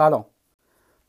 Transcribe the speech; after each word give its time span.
سلام. 0.00 0.24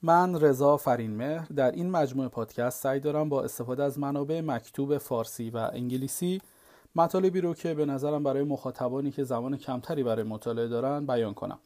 من 0.01 0.39
رضا 0.39 0.77
فرینمهر. 0.77 1.45
در 1.55 1.71
این 1.71 1.91
مجموعه 1.91 2.29
پادکست 2.29 2.83
سعی 2.83 2.99
دارم 2.99 3.29
با 3.29 3.43
استفاده 3.43 3.83
از 3.83 3.99
منابع 3.99 4.41
مکتوب 4.41 4.97
فارسی 4.97 5.49
و 5.49 5.57
انگلیسی 5.73 6.41
مطالبی 6.95 7.41
رو 7.41 7.53
که 7.53 7.73
به 7.73 7.85
نظرم 7.85 8.23
برای 8.23 8.43
مخاطبانی 8.43 9.11
که 9.11 9.23
زمان 9.23 9.57
کمتری 9.57 10.03
برای 10.03 10.23
مطالعه 10.23 10.67
دارن 10.67 11.05
بیان 11.05 11.33
کنم. 11.33 11.59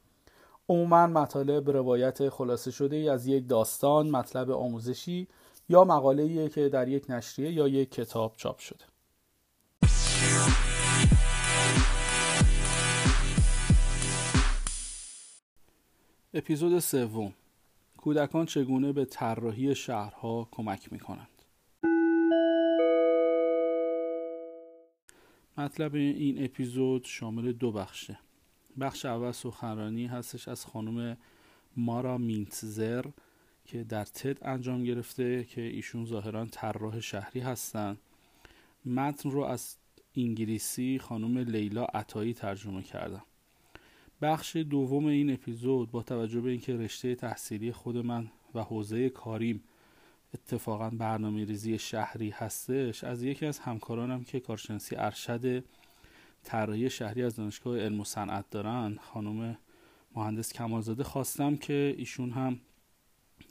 عموما 0.70 1.08
مطالب 1.08 1.72
روایت 1.72 2.30
خلاصه 2.30 2.72
شده 2.72 3.12
از 3.12 3.28
یک 3.28 3.48
داستان 3.48 4.10
مطلب 4.10 4.52
آموزشی 4.52 5.28
یا 5.70 5.84
مقاله 5.84 6.50
که 6.50 6.70
در 6.70 6.88
یک 6.88 7.06
نشریه 7.10 7.52
یا 7.52 7.68
یک 7.68 7.92
کتاب 7.92 8.34
چاپ 8.38 8.60
شده. 8.60 8.86
اپیزود 16.38 16.80
سوم. 16.80 17.34
کودکان 17.98 18.46
چگونه 18.46 18.92
به 18.92 19.06
طراحی 19.06 19.76
شهرها 19.76 20.48
کمک 20.52 20.94
می 20.94 21.00
کنند 21.00 21.42
مطلب 25.58 25.96
این 25.96 26.44
اپیزود 26.44 27.06
شامل 27.06 27.52
دو 27.52 27.72
بخشه. 27.72 28.20
بخش 28.80 29.06
اول 29.06 29.32
سخنرانی 29.32 30.08
هستش 30.08 30.48
از 30.48 30.66
خانم 30.66 31.18
مارا 31.78 32.18
مینتزر 32.18 33.06
که 33.66 33.84
در 33.84 34.06
تد 34.06 34.38
انجام 34.42 34.84
گرفته 34.84 35.44
که 35.44 35.62
ایشون 35.62 36.06
ظاهرا 36.06 36.46
طراح 36.46 37.00
شهری 37.00 37.40
هستند 37.40 37.98
متن 38.86 39.32
رو 39.32 39.44
از 39.44 39.76
انگلیسی 40.16 41.00
خانم 41.00 41.38
لیلا 41.38 41.86
عطایی 41.86 42.34
ترجمه 42.34 42.84
کردم. 42.84 43.24
بخش 44.26 44.56
دوم 44.56 45.06
این 45.06 45.34
اپیزود 45.34 45.92
با 45.92 46.04
توجه 46.04 46.42
به 46.42 46.50
اینکه 46.50 46.74
رشته 46.78 47.16
تحصیلی 47.16 47.72
خود 47.72 47.98
من 47.98 48.32
و 48.56 48.62
حوزه 48.64 49.10
کاریم 49.10 49.64
اتفاقا 50.34 50.90
برنامه 50.90 51.46
ریزی 51.46 51.80
شهری 51.80 52.30
هستش 52.30 53.04
از 53.04 53.24
یکی 53.24 53.46
از 53.46 53.60
همکارانم 53.60 54.24
که 54.24 54.40
کارشناسی 54.40 54.96
ارشد 54.96 55.64
طراحی 56.44 56.90
شهری 56.90 57.24
از 57.24 57.36
دانشگاه 57.36 57.80
علم 57.80 58.00
و 58.00 58.04
صنعت 58.04 58.50
دارن 58.50 58.98
خانم 59.02 59.58
مهندس 60.16 60.54
کمالزاده 60.54 61.04
خواستم 61.04 61.56
که 61.56 61.96
ایشون 61.98 62.32
هم 62.32 62.60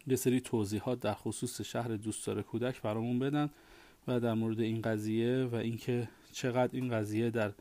یه 0.07 0.17
سری 0.17 0.41
توضیحات 0.41 1.01
در 1.01 1.15
خصوص 1.15 1.61
شهر 1.61 1.89
دوستدار 1.89 2.43
کودک 2.43 2.83
برامون 2.83 3.19
بدن 3.19 3.51
و 4.09 4.21
در 4.21 4.35
مورد 4.35 4.61
این 4.61 4.83
قضیه 4.83 5.45
و 5.45 5.55
اینکه 5.55 6.09
چقدر 6.33 6.77
این 6.77 6.91
قضیه 6.91 7.31
در 7.31 7.53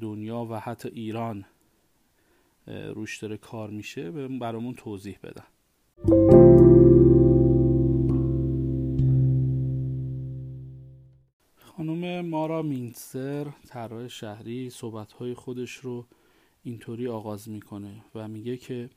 دنیا 0.00 0.44
و 0.44 0.60
حتی 0.60 0.88
ایران 0.88 1.44
روش 2.66 3.18
داره 3.18 3.36
کار 3.36 3.70
میشه 3.70 4.10
برامون 4.28 4.74
توضیح 4.74 5.18
بدن. 5.22 5.44
خانم 11.56 12.26
مارا 12.26 12.62
مینتزر 12.62 13.46
طراح 13.68 14.08
شهری 14.08 14.70
صحبتهای 14.70 15.34
خودش 15.34 15.72
رو 15.72 16.06
اینطوری 16.62 17.08
آغاز 17.08 17.48
می‌کنه 17.48 18.04
و 18.14 18.28
میگه 18.28 18.56
که 18.56 18.90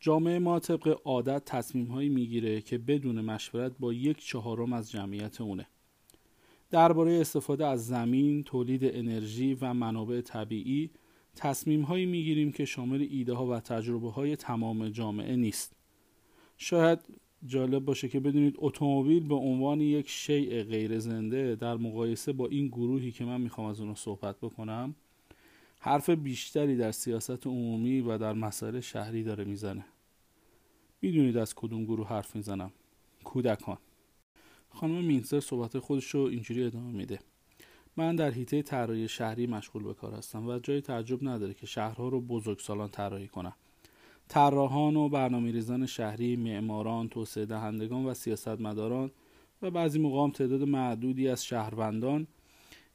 جامعه 0.00 0.38
ما 0.38 0.58
طبق 0.58 1.00
عادت 1.04 1.44
تصمیم 1.44 1.86
هایی 1.86 2.08
می‌گیره 2.08 2.60
که 2.60 2.78
بدون 2.78 3.20
مشورت 3.20 3.72
با 3.78 3.92
یک 3.92 4.24
چهارم 4.24 4.72
از 4.72 4.90
جمعیت 4.90 5.40
اونه. 5.40 5.66
درباره 6.70 7.20
استفاده 7.20 7.66
از 7.66 7.86
زمین، 7.86 8.44
تولید 8.44 8.84
انرژی 8.84 9.54
و 9.54 9.74
منابع 9.74 10.20
طبیعی 10.20 10.90
تصمیم 11.36 11.82
هایی 11.82 12.06
می‌گیریم 12.06 12.52
که 12.52 12.64
شامل 12.64 13.06
ایده 13.10 13.34
ها 13.34 13.46
و 13.46 13.60
تجربه 13.60 14.10
های 14.10 14.36
تمام 14.36 14.88
جامعه 14.88 15.36
نیست. 15.36 15.76
شاید 16.56 16.98
جالب 17.46 17.84
باشه 17.84 18.08
که 18.08 18.20
بدونید 18.20 18.54
اتومبیل 18.58 19.28
به 19.28 19.34
عنوان 19.34 19.80
یک 19.80 20.08
شیء 20.08 20.62
غیر 20.62 20.98
زنده 20.98 21.54
در 21.54 21.76
مقایسه 21.76 22.32
با 22.32 22.46
این 22.46 22.68
گروهی 22.68 23.12
که 23.12 23.24
من 23.24 23.40
می‌خوام 23.40 23.66
از 23.66 23.80
اون 23.80 23.94
صحبت 23.94 24.36
بکنم 24.36 24.94
حرف 25.80 26.10
بیشتری 26.10 26.76
در 26.76 26.92
سیاست 26.92 27.46
عمومی 27.46 28.00
و 28.00 28.18
در 28.18 28.32
مسائل 28.32 28.80
شهری 28.80 29.22
داره 29.22 29.44
می‌زنه. 29.44 29.84
می‌دونید 31.02 31.36
از 31.36 31.54
کدوم 31.54 31.84
گروه 31.84 32.08
حرف 32.08 32.36
می‌زنم. 32.36 32.72
کودکان. 33.24 33.78
خانم 34.70 35.04
مینسر 35.04 35.40
صحبت 35.40 35.78
خودش 35.78 36.06
رو 36.06 36.20
اینجوری 36.20 36.64
ادامه 36.64 36.92
میده. 36.92 37.18
من 37.96 38.16
در 38.16 38.30
حیطه 38.30 38.62
طراحی 38.62 39.08
شهری 39.08 39.46
مشغول 39.46 39.82
به 39.82 39.94
کار 39.94 40.14
هستم 40.14 40.48
و 40.48 40.58
جای 40.58 40.80
تعجب 40.80 41.28
نداره 41.28 41.54
که 41.54 41.66
شهرها 41.66 42.08
رو 42.08 42.20
بزرگسالان 42.20 42.88
طراحی 42.88 43.28
کنم. 43.28 43.54
طراحان 44.28 44.96
و 44.96 45.08
برنامه 45.08 45.52
ریزان 45.52 45.86
شهری، 45.86 46.36
معماران، 46.36 47.08
توسعه 47.08 47.46
دهندگان 47.46 48.04
و 48.04 48.14
سیاستمداران 48.14 49.10
و 49.62 49.70
بعضی 49.70 49.98
موقع 49.98 50.30
تعداد 50.30 50.62
معدودی 50.62 51.28
از 51.28 51.44
شهروندان 51.44 52.26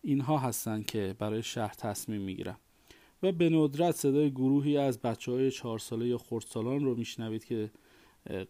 اینها 0.02 0.38
هستند 0.38 0.86
که 0.86 1.16
برای 1.20 1.44
شهر 1.44 1.74
تصمیم 1.74 2.22
می‌گیرن 2.22 2.56
و 3.24 3.32
به 3.32 3.50
ندرت 3.50 3.96
صدای 3.96 4.32
گروهی 4.32 4.78
از 4.78 5.00
بچه 5.00 5.32
های 5.32 5.52
چهار 5.52 5.80
ساله 5.80 6.08
یا 6.08 6.18
خردسالان 6.18 6.86
رو 6.86 6.96
میشنوید 6.96 7.46
که 7.46 7.72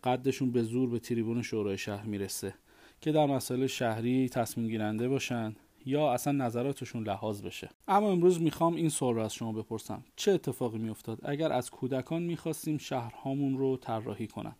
قدشون 0.04 0.52
به 0.52 0.64
زور 0.64 0.90
به 0.90 1.00
تریبون 1.00 1.42
شورای 1.42 1.78
شهر 1.78 2.06
می‌رسه 2.06 2.54
که 3.02 3.12
در 3.12 3.26
مسائل 3.26 3.68
شهری 3.68 4.30
تصمیم 4.30 4.68
گیرنده 4.68 5.08
باشن. 5.08 5.56
یا 5.86 6.14
اصلا 6.14 6.34
نظراتشون 6.34 7.03
لحاظ 7.03 7.42
بشه. 7.42 7.69
اما 7.88 8.12
امروز 8.12 8.42
می‌خوام 8.42 8.75
این 8.75 8.90
سوال 8.90 9.16
رو 9.16 9.22
از 9.22 9.34
شما 9.34 9.52
بپرسم. 9.52 10.03
چه 10.16 10.31
اتفاقی 10.31 10.78
میافتاد؟ 10.78 11.19
اگر 11.24 11.52
از 11.52 11.69
کودکان 11.69 12.24
می‌خواستیم 12.24 12.78
شهرهامون 12.78 13.58
رو 13.58 13.78
طراحی 13.78 14.28
کنن. 14.28 14.56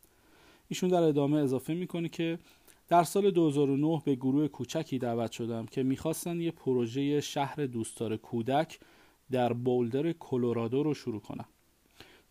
ایشون 0.68 0.90
در 0.90 1.04
ادامه 1.04 1.38
اضافه 1.40 1.74
می‌کنه 1.74 2.10
که 2.10 2.40
در 2.88 3.04
سال 3.04 3.32
2009 3.32 4.02
به 4.06 4.16
گروه 4.16 4.48
کوچکی 4.48 5.00
دعوت 5.00 5.32
شدم 5.32 5.66
که 5.66 5.84
می‌خواستن 5.84 6.42
یه 6.42 6.52
پروژه 6.52 7.22
شهر 7.22 7.66
دوستدار 7.66 8.18
کودک 8.18 8.80
در 9.32 9.54
بولدر 9.54 10.12
کلرادو 10.12 10.84
رو 10.84 10.94
شروع 10.94 11.22
کنم 11.22 11.46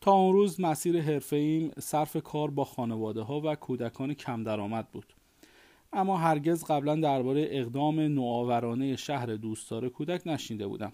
تا 0.01 0.13
اون 0.13 0.33
روز 0.33 0.61
مسیر 0.61 1.01
حرفه‌ایم 1.01 1.71
صرف 1.79 2.17
کار 2.17 2.51
با 2.51 2.65
خانواده 2.65 3.23
ها 3.23 3.41
و 3.45 3.55
کودکان 3.55 4.15
کم 4.15 4.43
درآمد 4.43 4.91
بود. 4.91 5.15
اما 5.93 6.17
هرگز 6.17 6.65
قبلا 6.65 6.97
درباره 6.97 7.49
اقدام 7.51 8.01
نوآورانه 8.01 8.97
شهر 8.97 9.27
دوستدار 9.27 9.89
کودک 9.89 10.23
نشنیده 10.27 10.67
بودم. 10.67 10.93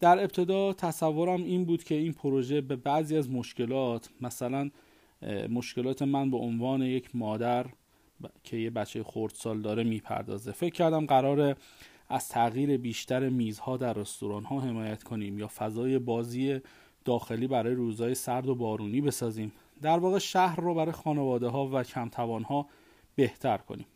در 0.00 0.18
ابتدا 0.18 0.72
تصورم 0.72 1.42
این 1.42 1.64
بود 1.64 1.84
که 1.84 1.94
این 1.94 2.12
پروژه 2.12 2.60
به 2.60 2.76
بعضی 2.76 3.16
از 3.16 3.30
مشکلات 3.30 4.10
مثلا 4.20 4.70
مشکلات 5.50 6.02
من 6.02 6.30
به 6.30 6.36
عنوان 6.36 6.82
یک 6.82 7.16
مادر 7.16 7.66
که 8.44 8.56
یه 8.56 8.70
بچه 8.70 9.02
خردسال 9.02 9.60
داره 9.60 9.84
می‌پردازه. 9.84 10.52
فکر 10.52 10.74
کردم 10.74 11.06
قراره 11.06 11.56
از 12.08 12.28
تغییر 12.28 12.76
بیشتر 12.76 13.28
میزها 13.28 13.76
در 13.76 13.92
رستوران 13.92 14.44
ها 14.44 14.60
حمایت 14.60 15.02
کنیم 15.02 15.38
یا 15.38 15.48
فضای 15.48 15.98
بازی 15.98 16.60
داخلی 17.04 17.46
برای 17.46 17.74
روزهای 17.74 18.14
سرد 18.14 18.48
و 18.48 18.54
بارونی 18.54 19.00
بسازیم. 19.00 19.52
در 19.82 19.98
واقع 19.98 20.18
شهر 20.18 20.60
رو 20.60 20.74
برای 20.74 20.92
خانواده 20.92 21.48
ها 21.48 21.68
و 21.72 21.82
کم 21.82 22.08
ها 22.42 22.66
بهتر 23.14 23.58
کنیم. 23.58 23.86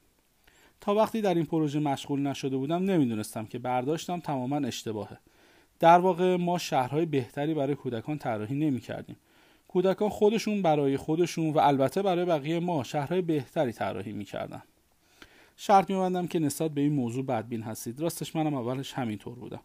تا 0.82 0.94
وقتی 0.94 1.20
در 1.20 1.34
این 1.34 1.44
پروژه 1.44 1.80
مشغول 1.80 2.20
نشده 2.20 2.56
بودم 2.56 2.84
نمی‌دونستم 2.84 3.46
که 3.46 3.58
برداشتم 3.58 4.20
تماما 4.20 4.56
اشتباهه. 4.56 5.18
در 5.80 5.98
واقع 5.98 6.36
ما 6.36 6.58
شهرهای 6.58 7.06
بهتری 7.06 7.54
برای 7.54 7.74
کودکان 7.74 8.18
طراحی 8.18 8.54
نمی 8.54 8.80
کردیم 8.80 9.16
کودکان 9.68 10.08
خودشون 10.08 10.62
برای 10.62 10.96
خودشون 10.96 11.50
و 11.50 11.58
البته 11.58 12.02
برای 12.02 12.24
بقیه 12.24 12.60
ما 12.60 12.84
شهرهای 12.84 13.22
بهتری 13.22 13.72
طراحی 13.72 14.12
می‌کردن. 14.12 14.62
شرط 15.56 15.90
میبندم 15.90 16.26
که 16.26 16.38
نسبت 16.38 16.70
به 16.70 16.80
این 16.80 16.92
موضوع 16.92 17.24
بدبین 17.24 17.62
هستید. 17.62 18.00
راستش 18.00 18.36
منم 18.36 18.54
اولش 18.54 18.92
همینطور 18.92 19.34
بودم. 19.34 19.60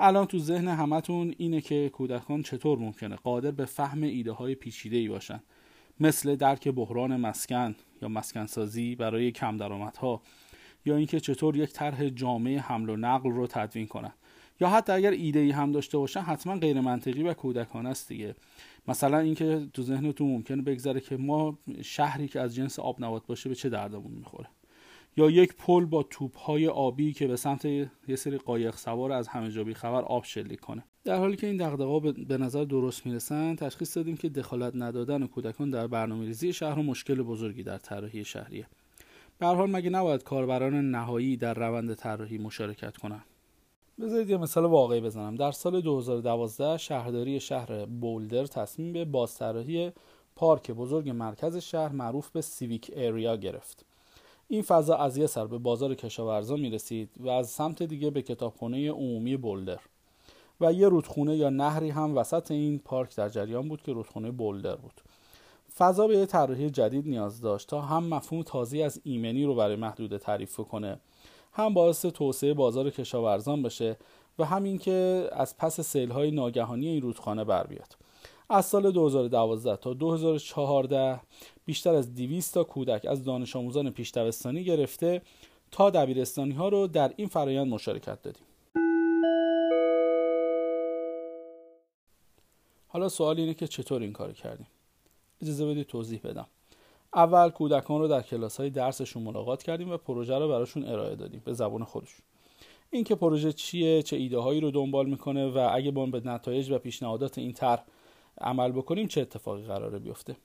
الان 0.00 0.26
تو 0.26 0.38
ذهن 0.38 0.68
همتون 0.68 1.34
اینه 1.38 1.60
که 1.60 1.88
کودکان 1.88 2.42
چطور 2.42 2.78
ممکنه 2.78 3.16
قادر 3.16 3.50
به 3.50 3.64
فهم 3.64 4.02
ایده 4.02 4.32
های 4.32 4.54
پیچیده 4.54 4.96
ای 4.96 5.08
باشن. 5.08 5.40
مثل 6.00 6.36
درک 6.36 6.68
بحران 6.68 7.16
مسکن 7.16 7.74
یا 8.02 8.08
مسکنسازی 8.08 8.94
برای 8.94 9.32
کم 9.32 9.56
درآمدها. 9.56 10.22
یا 10.84 10.96
اینکه 10.96 11.20
چطور 11.20 11.56
یک 11.56 11.70
طرح 11.72 12.08
جامعه 12.08 12.58
حمل 12.58 12.90
و 12.90 12.96
نقل 12.96 13.30
رو 13.30 13.46
تدوین 13.46 13.86
کنن. 13.86 14.12
یا 14.60 14.68
حتی 14.68 14.92
اگر 14.92 15.10
ایده 15.10 15.40
ای 15.40 15.50
هم 15.50 15.72
داشته 15.72 15.98
باشن 15.98 16.20
حتما 16.20 16.56
غیر 16.56 16.80
منطقی 16.80 17.22
و 17.22 17.34
کودکانه 17.34 17.88
است 17.88 18.08
دیگه. 18.08 18.34
مثلا 18.88 19.18
اینکه 19.18 19.68
تو 19.74 19.82
ذهنتون 19.82 20.28
ممکنه 20.28 20.62
بگذره 20.62 21.00
که 21.00 21.16
ما 21.16 21.58
شهری 21.82 22.28
که 22.28 22.40
از 22.40 22.54
جنس 22.54 22.78
آب 22.78 23.04
نبات 23.04 23.26
باشه 23.26 23.48
به 23.48 23.54
چه 23.54 23.68
دردمون 23.68 24.12
می‌خوره. 24.12 24.48
یا 25.16 25.30
یک 25.30 25.54
پل 25.54 25.84
با 25.84 26.02
توپ 26.02 26.38
های 26.38 26.68
آبی 26.68 27.12
که 27.12 27.26
به 27.26 27.36
سمت 27.36 27.64
یه 27.64 28.16
سری 28.16 28.38
قایق 28.38 28.74
سوار 28.74 29.12
از 29.12 29.28
همه 29.28 29.50
جا 29.50 29.64
خبر 29.74 30.02
آب 30.02 30.24
شلیک 30.24 30.60
کنه. 30.60 30.84
در 31.04 31.18
حالی 31.18 31.36
که 31.36 31.46
این 31.46 31.56
دغدغه‌ها 31.56 32.00
به 32.00 32.38
نظر 32.38 32.64
درست 32.64 33.06
می‌رسن 33.06 33.56
تشخیص 33.56 33.96
دادیم 33.96 34.16
که 34.16 34.28
دخالت 34.28 34.72
ندادن 34.76 35.26
کودکان 35.26 35.70
در 35.70 35.86
برنامه‌ریزی 35.86 36.52
شهر 36.52 36.78
و 36.78 36.82
مشکل 36.82 37.22
بزرگی 37.22 37.62
در 37.62 37.78
طراحی 37.78 38.24
شهریه. 38.24 38.66
به 39.38 39.46
حال 39.46 39.70
مگه 39.70 39.90
نباید 39.90 40.22
کاربران 40.22 40.90
نهایی 40.90 41.36
در 41.36 41.54
روند 41.54 41.94
طراحی 41.94 42.38
مشارکت 42.38 42.96
کنند 42.96 43.24
بذارید 44.00 44.30
یه 44.30 44.36
مثال 44.36 44.64
واقعی 44.64 45.00
بزنم. 45.00 45.34
در 45.34 45.52
سال 45.52 45.80
2012 45.80 46.78
شهرداری 46.78 47.40
شهر 47.40 47.86
بولدر 47.86 48.46
تصمیم 48.46 48.92
به 48.92 49.04
بازطراحی 49.04 49.92
پارک 50.36 50.70
بزرگ 50.70 51.10
مرکز 51.10 51.56
شهر 51.56 51.92
معروف 51.92 52.30
به 52.30 52.40
سیویک 52.40 52.90
ایریا 52.96 53.36
گرفت. 53.36 53.84
این 54.48 54.62
فضا 54.62 54.96
از 54.96 55.16
یه 55.16 55.26
سر 55.26 55.46
به 55.46 55.58
بازار 55.58 55.94
کشاورزا 55.94 56.56
می 56.56 56.70
رسید 56.70 57.10
و 57.16 57.28
از 57.28 57.50
سمت 57.50 57.82
دیگه 57.82 58.10
به 58.10 58.22
کتابخونه 58.22 58.90
عمومی 58.90 59.36
بولدر. 59.36 59.78
و 60.60 60.72
یه 60.72 60.88
رودخونه 60.88 61.36
یا 61.36 61.50
نهری 61.50 61.90
هم 61.90 62.16
وسط 62.16 62.50
این 62.50 62.78
پارک 62.78 63.16
در 63.16 63.28
جریان 63.28 63.68
بود 63.68 63.82
که 63.82 63.92
رودخونه 63.92 64.30
بولدر 64.30 64.76
بود. 64.76 65.00
فضا 65.76 66.06
به 66.06 66.16
یه 66.16 66.26
طراحی 66.26 66.70
جدید 66.70 67.08
نیاز 67.08 67.40
داشت 67.40 67.68
تا 67.68 67.80
هم 67.80 68.04
مفهوم 68.04 68.42
تازی 68.42 68.82
از 68.82 69.00
ایمنی 69.04 69.44
رو 69.44 69.54
برای 69.54 69.76
محدوده 69.76 70.18
تعریف 70.18 70.56
کنه 70.56 71.00
هم 71.52 71.74
باعث 71.74 72.06
توسعه 72.06 72.54
بازار 72.54 72.90
کشاورزان 72.90 73.62
بشه 73.62 73.96
و 74.38 74.44
همین 74.44 74.78
که 74.78 75.28
از 75.32 75.56
پس 75.56 75.80
سیلهای 75.80 76.30
ناگهانی 76.30 76.88
این 76.88 77.02
رودخانه 77.02 77.44
بر 77.44 77.66
بیاد. 77.66 77.96
از 78.50 78.66
سال 78.66 78.90
2012 78.90 79.76
تا 79.76 79.94
2014 79.94 81.20
بیشتر 81.64 81.94
از 81.94 82.14
200 82.14 82.54
تا 82.54 82.64
کودک 82.64 83.06
از 83.06 83.24
دانش 83.24 83.56
آموزان 83.56 83.90
پیش 83.90 84.12
گرفته 84.12 85.22
تا 85.70 85.90
دبیرستانی 85.90 86.54
ها 86.54 86.68
رو 86.68 86.86
در 86.86 87.12
این 87.16 87.28
فرایند 87.28 87.66
مشارکت 87.66 88.22
دادیم. 88.22 88.42
حالا 92.88 93.08
سوال 93.08 93.40
اینه 93.40 93.54
که 93.54 93.66
چطور 93.66 94.02
این 94.02 94.12
کار 94.12 94.32
کردیم؟ 94.32 94.66
اجازه 95.42 95.66
بدید 95.66 95.86
توضیح 95.86 96.20
بدم. 96.24 96.46
اول 97.14 97.50
کودکان 97.50 98.00
رو 98.00 98.08
در 98.08 98.22
کلاس 98.22 98.56
های 98.56 98.70
درسشون 98.70 99.22
ملاقات 99.22 99.62
کردیم 99.62 99.90
و 99.90 99.96
پروژه 99.96 100.38
رو 100.38 100.48
براشون 100.48 100.84
ارائه 100.84 101.16
دادیم 101.16 101.42
به 101.44 101.52
زبان 101.52 101.84
خودشون. 101.84 102.22
اینکه 102.90 103.14
پروژه 103.14 103.52
چیه 103.52 104.02
چه 104.02 104.16
ایده 104.16 104.38
هایی 104.38 104.60
رو 104.60 104.70
دنبال 104.70 105.06
می‌کنه 105.06 105.46
و 105.46 105.70
اگه 105.72 105.90
با 105.90 106.06
به 106.06 106.20
نتایج 106.24 106.70
و 106.70 106.78
پیشنهادات 106.78 107.38
این 107.38 107.52
طرح 107.52 107.84
عمل 108.40 108.72
بکنیم 108.72 109.06
چه 109.06 109.20
اتفاقی 109.20 109.62
قراره 109.62 109.98
بیفته. 109.98 110.36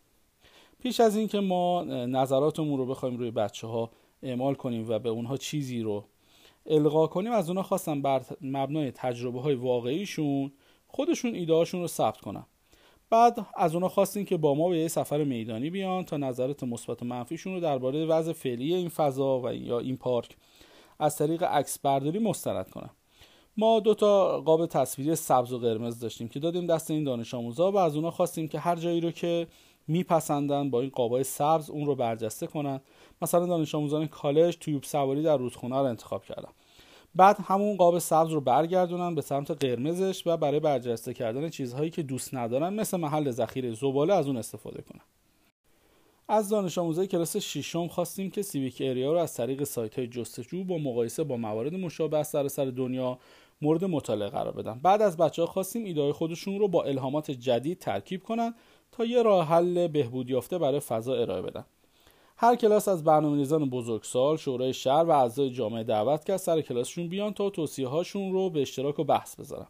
پیش 0.80 1.00
از 1.00 1.16
اینکه 1.16 1.40
ما 1.40 1.84
نظراتمون 1.84 2.78
رو 2.78 2.86
بخوایم 2.86 3.18
روی 3.18 3.32
بچه 3.32 3.68
ها 3.68 3.92
اعمال 4.24 4.56
کنیم 4.56 4.90
و 4.90 5.00
به 5.00 5.10
اونها 5.10 5.38
چیزی 5.38 5.82
رو 5.82 6.06
القا 6.66 7.08
کنیم 7.08 7.32
از 7.32 7.50
اونها 7.50 7.64
خواستم 7.64 8.02
بر 8.02 8.22
مبنای 8.42 8.92
تجربه 8.92 9.42
های 9.42 9.56
واقعیشون 9.56 10.52
خودشون 10.88 11.36
ایده 11.36 11.54
هاشون 11.54 11.82
رو 11.82 11.88
ثبت 11.88 12.22
کنن 12.22 12.46
بعد 13.14 13.46
از 13.56 13.74
اونها 13.74 13.90
خواستیم 13.90 14.26
که 14.26 14.38
با 14.38 14.56
ما 14.56 14.70
به 14.70 14.78
یه 14.78 14.88
سفر 14.88 15.24
میدانی 15.24 15.70
بیان 15.70 16.04
تا 16.04 16.18
نظرات 16.18 16.64
مثبت 16.64 17.02
و 17.02 17.06
منفیشون 17.06 17.54
رو 17.54 17.60
درباره 17.60 18.06
وضع 18.06 18.34
فعلی 18.34 18.74
این 18.74 18.90
فضا 18.90 19.40
و 19.40 19.54
یا 19.54 19.80
این 19.80 19.98
پارک 19.98 20.38
از 21.00 21.18
طریق 21.18 21.44
عکس 21.44 21.80
برداری 21.80 22.20
مستند 22.20 22.70
کنن. 22.70 22.90
ما 23.58 23.80
دو 23.80 23.94
تا 23.94 24.42
قاب 24.42 24.66
تصویری 24.66 25.16
سبز 25.16 25.54
و 25.54 25.60
قرمز 25.60 26.00
داشتیم 26.00 26.28
که 26.28 26.40
دادیم 26.40 26.66
دست 26.66 26.92
این 26.92 27.04
دانش 27.04 27.34
آموزا 27.34 27.72
و 27.72 27.78
از 27.78 27.96
اونها 27.96 28.12
خواستیم 28.12 28.48
که 28.48 28.60
هر 28.60 28.76
جایی 28.76 29.02
رو 29.02 29.12
که 29.12 29.48
میپسندن 29.88 30.70
با 30.70 30.82
این 30.82 30.90
قابای 30.90 31.24
سبز 31.24 31.70
اون 31.70 31.86
رو 31.86 31.96
برجسته 31.96 32.48
کنن. 32.48 32.82
مثلا 33.22 33.46
دانش 33.46 33.76
آموزان 33.76 34.08
کالج 34.08 34.58
تویوب 34.60 34.84
سواری 34.84 35.24
در 35.24 35.38
رودخونه 35.38 35.76
رو 35.76 35.84
انتخاب 35.84 36.24
کردن. 36.24 36.50
بعد 37.16 37.38
همون 37.40 37.78
قاب 37.78 38.00
سبز 38.00 38.32
رو 38.32 38.42
برگردونن 38.42 39.16
به 39.16 39.22
سمت 39.22 39.52
قرمزش 39.52 40.28
و 40.28 40.38
برای 40.38 40.60
برجسته 40.60 41.14
کردن 41.14 41.50
چیزهایی 41.50 41.90
که 41.90 42.04
دوست 42.04 42.34
ندارن 42.34 42.74
مثل 42.74 42.98
محل 42.98 43.32
ذخیره 43.32 43.74
زباله 43.74 44.14
از 44.14 44.28
اون 44.28 44.38
استفاده 44.38 44.82
کنن. 44.82 45.02
از 46.28 46.50
دانش 46.50 46.78
آموزای 46.78 47.08
کلاس 47.08 47.38
ششم 47.38 47.88
خواستیم 47.88 48.30
که 48.30 48.42
سیویک 48.42 48.82
ایریا 48.82 49.14
رو 49.14 49.20
از 49.20 49.34
طریق 49.34 49.64
سایت 49.64 50.00
های 50.00 50.08
جستجو 50.08 50.64
با 50.64 50.78
مقایسه 50.78 51.24
با 51.24 51.38
موارد 51.38 51.76
مشابه 51.76 52.18
از 52.18 52.52
سر 52.52 52.66
دنیا 52.66 53.20
مورد 53.62 53.86
مطالعه 53.86 54.30
قرار 54.30 54.54
بدن. 54.54 54.80
بعد 54.84 55.02
از 55.02 55.18
بچه 55.18 55.42
ها 55.42 55.46
خواستیم 55.46 55.84
ایده 55.84 56.14
خودشون 56.14 56.60
رو 56.60 56.68
با 56.68 56.84
الهامات 56.84 57.32
جدید 57.32 57.80
ترکیب 57.80 58.24
کنن 58.24 58.56
تا 58.92 59.06
یه 59.06 59.24
راه 59.24 59.48
حل 59.48 59.88
بهبود 59.88 60.30
یافته 60.30 60.58
برای 60.58 60.80
فضا 60.80 61.16
ارائه 61.16 61.42
بدن. 61.42 61.66
هر 62.44 62.56
کلاس 62.56 62.88
از 62.88 63.04
برنامه‌ریزان 63.04 63.70
بزرگسال، 63.70 64.38
شورای 64.38 64.74
شهر 64.74 65.04
و 65.04 65.10
اعضای 65.10 65.50
جامعه 65.50 65.84
دعوت 65.84 66.24
کرد 66.24 66.38
سر 66.38 66.62
کلاسشون 66.62 67.08
بیان 67.08 67.34
تا 67.34 67.50
توصیه 67.50 67.88
هاشون 67.88 68.34
رو 68.34 68.50
به 68.50 68.62
اشتراک 68.62 69.00
و 69.00 69.04
بحث 69.04 69.36
بذارن. 69.36 69.68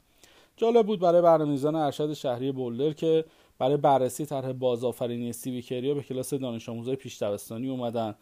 جالب 0.57 0.85
بود 0.85 0.99
برای 0.99 1.21
برنامه‌ریزان 1.21 1.75
ارشد 1.75 2.13
شهری 2.13 2.51
بولدر 2.51 2.93
که 2.93 3.25
برای 3.59 3.77
بررسی 3.77 4.25
طرح 4.25 4.51
بازآفرینی 4.51 5.33
سیویکریا 5.33 5.93
به 5.93 6.03
کلاس 6.03 6.33
دانش 6.33 6.69
آموزای 6.69 6.95
پیش 6.95 7.23
اومدن 7.23 8.15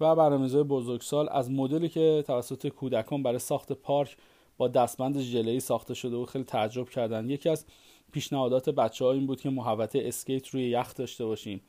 و 0.00 0.14
برنامه‌ریزای 0.16 0.62
بزرگسال 0.62 1.28
از 1.30 1.50
مدلی 1.50 1.88
که 1.88 2.24
توسط 2.26 2.68
کودکان 2.68 3.22
برای 3.22 3.38
ساخت 3.38 3.72
پارک 3.72 4.16
با 4.56 4.68
دستبند 4.68 5.20
ژله‌ای 5.20 5.60
ساخته 5.60 5.94
شده 5.94 6.16
و 6.16 6.24
خیلی 6.24 6.44
تعجب 6.44 6.88
کردن 6.88 7.30
یکی 7.30 7.48
از 7.48 7.66
پیشنهادات 8.12 8.70
بچه 8.70 9.04
ها 9.04 9.12
این 9.12 9.26
بود 9.26 9.40
که 9.40 9.50
محوطه 9.50 10.02
اسکیت 10.04 10.48
روی 10.48 10.68
یخت 10.68 10.96
داشته 10.96 11.24
باشیم 11.24 11.60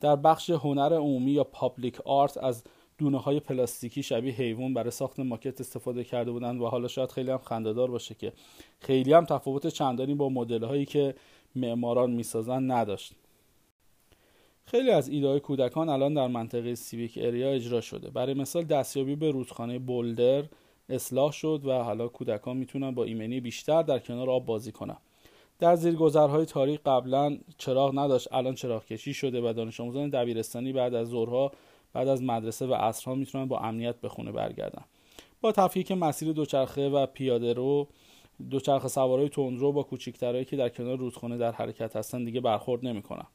در 0.00 0.16
بخش 0.16 0.50
هنر 0.50 0.94
عمومی 0.94 1.30
یا 1.30 1.44
public 1.44 2.00
art 2.00 2.36
از 2.36 2.64
دونه 2.98 3.18
های 3.18 3.40
پلاستیکی 3.40 4.02
شبیه 4.02 4.34
حیوان 4.34 4.74
برای 4.74 4.90
ساخت 4.90 5.20
ماکت 5.20 5.60
استفاده 5.60 6.04
کرده 6.04 6.30
بودند 6.30 6.60
و 6.60 6.66
حالا 6.66 6.88
شاید 6.88 7.12
خیلی 7.12 7.30
هم 7.30 7.38
خندهدار 7.38 7.90
باشه 7.90 8.14
که 8.14 8.32
خیلی 8.80 9.12
هم 9.12 9.24
تفاوت 9.24 9.66
چندانی 9.66 10.14
با 10.14 10.28
مدل 10.28 10.64
هایی 10.64 10.84
که 10.84 11.14
معماران 11.56 12.10
می‌سازن 12.10 12.70
نداشت. 12.70 13.12
خیلی 14.66 14.90
از 14.90 15.08
ایده 15.08 15.28
های 15.28 15.40
کودکان 15.40 15.88
الان 15.88 16.14
در 16.14 16.26
منطقه 16.26 16.74
Civic 16.74 17.18
Area 17.22 17.50
اجرا 17.50 17.80
شده. 17.80 18.10
برای 18.10 18.34
مثال 18.34 18.64
دستیابی 18.64 19.16
به 19.16 19.30
رودخانه 19.30 19.78
بولدر 19.78 20.44
اصلاح 20.88 21.32
شد 21.32 21.62
و 21.64 21.72
حالا 21.72 22.08
کودکان 22.08 22.56
می‌تونن 22.56 22.90
با 22.90 23.04
ایمنی 23.04 23.40
بیشتر 23.40 23.82
در 23.82 23.98
کنار 23.98 24.30
آب 24.30 24.46
بازی 24.46 24.72
کنن. 24.72 24.96
در 25.58 25.76
زیرگذرهای 25.76 26.44
تاریک 26.44 26.80
قبلا 26.86 27.38
چراغ 27.58 27.98
نداشت 27.98 28.28
الان 28.32 28.54
چراغ 28.54 28.84
کشی 28.84 29.14
شده 29.14 29.50
و 29.50 29.52
دانش 29.52 29.80
آموزان 29.80 30.10
دبیرستانی 30.10 30.72
بعد 30.72 30.94
از 30.94 31.08
ظهرها 31.08 31.52
بعد 31.92 32.08
از 32.08 32.22
مدرسه 32.22 32.66
و 32.66 32.74
عصرها 32.74 33.14
می‌تونن 33.14 33.48
با 33.48 33.58
امنیت 33.58 33.96
به 33.96 34.08
خونه 34.08 34.32
برگردن. 34.32 34.84
با 35.40 35.52
تفکیک 35.52 35.92
مسیر 35.92 36.32
دوچرخه 36.32 36.88
و 36.88 37.06
پیاده 37.06 37.52
رو 37.52 37.88
دوچرخه 38.50 38.88
سوارای 38.88 39.28
تندرو 39.28 39.72
با 39.72 39.82
کوچیکترهایی 39.82 40.44
که 40.44 40.56
در 40.56 40.68
کنار 40.68 40.98
رودخانه 40.98 41.36
در 41.36 41.52
حرکت 41.52 41.96
هستن 41.96 42.24
دیگه 42.24 42.40
برخورد 42.40 42.86
نمی‌کنن. 42.86 43.26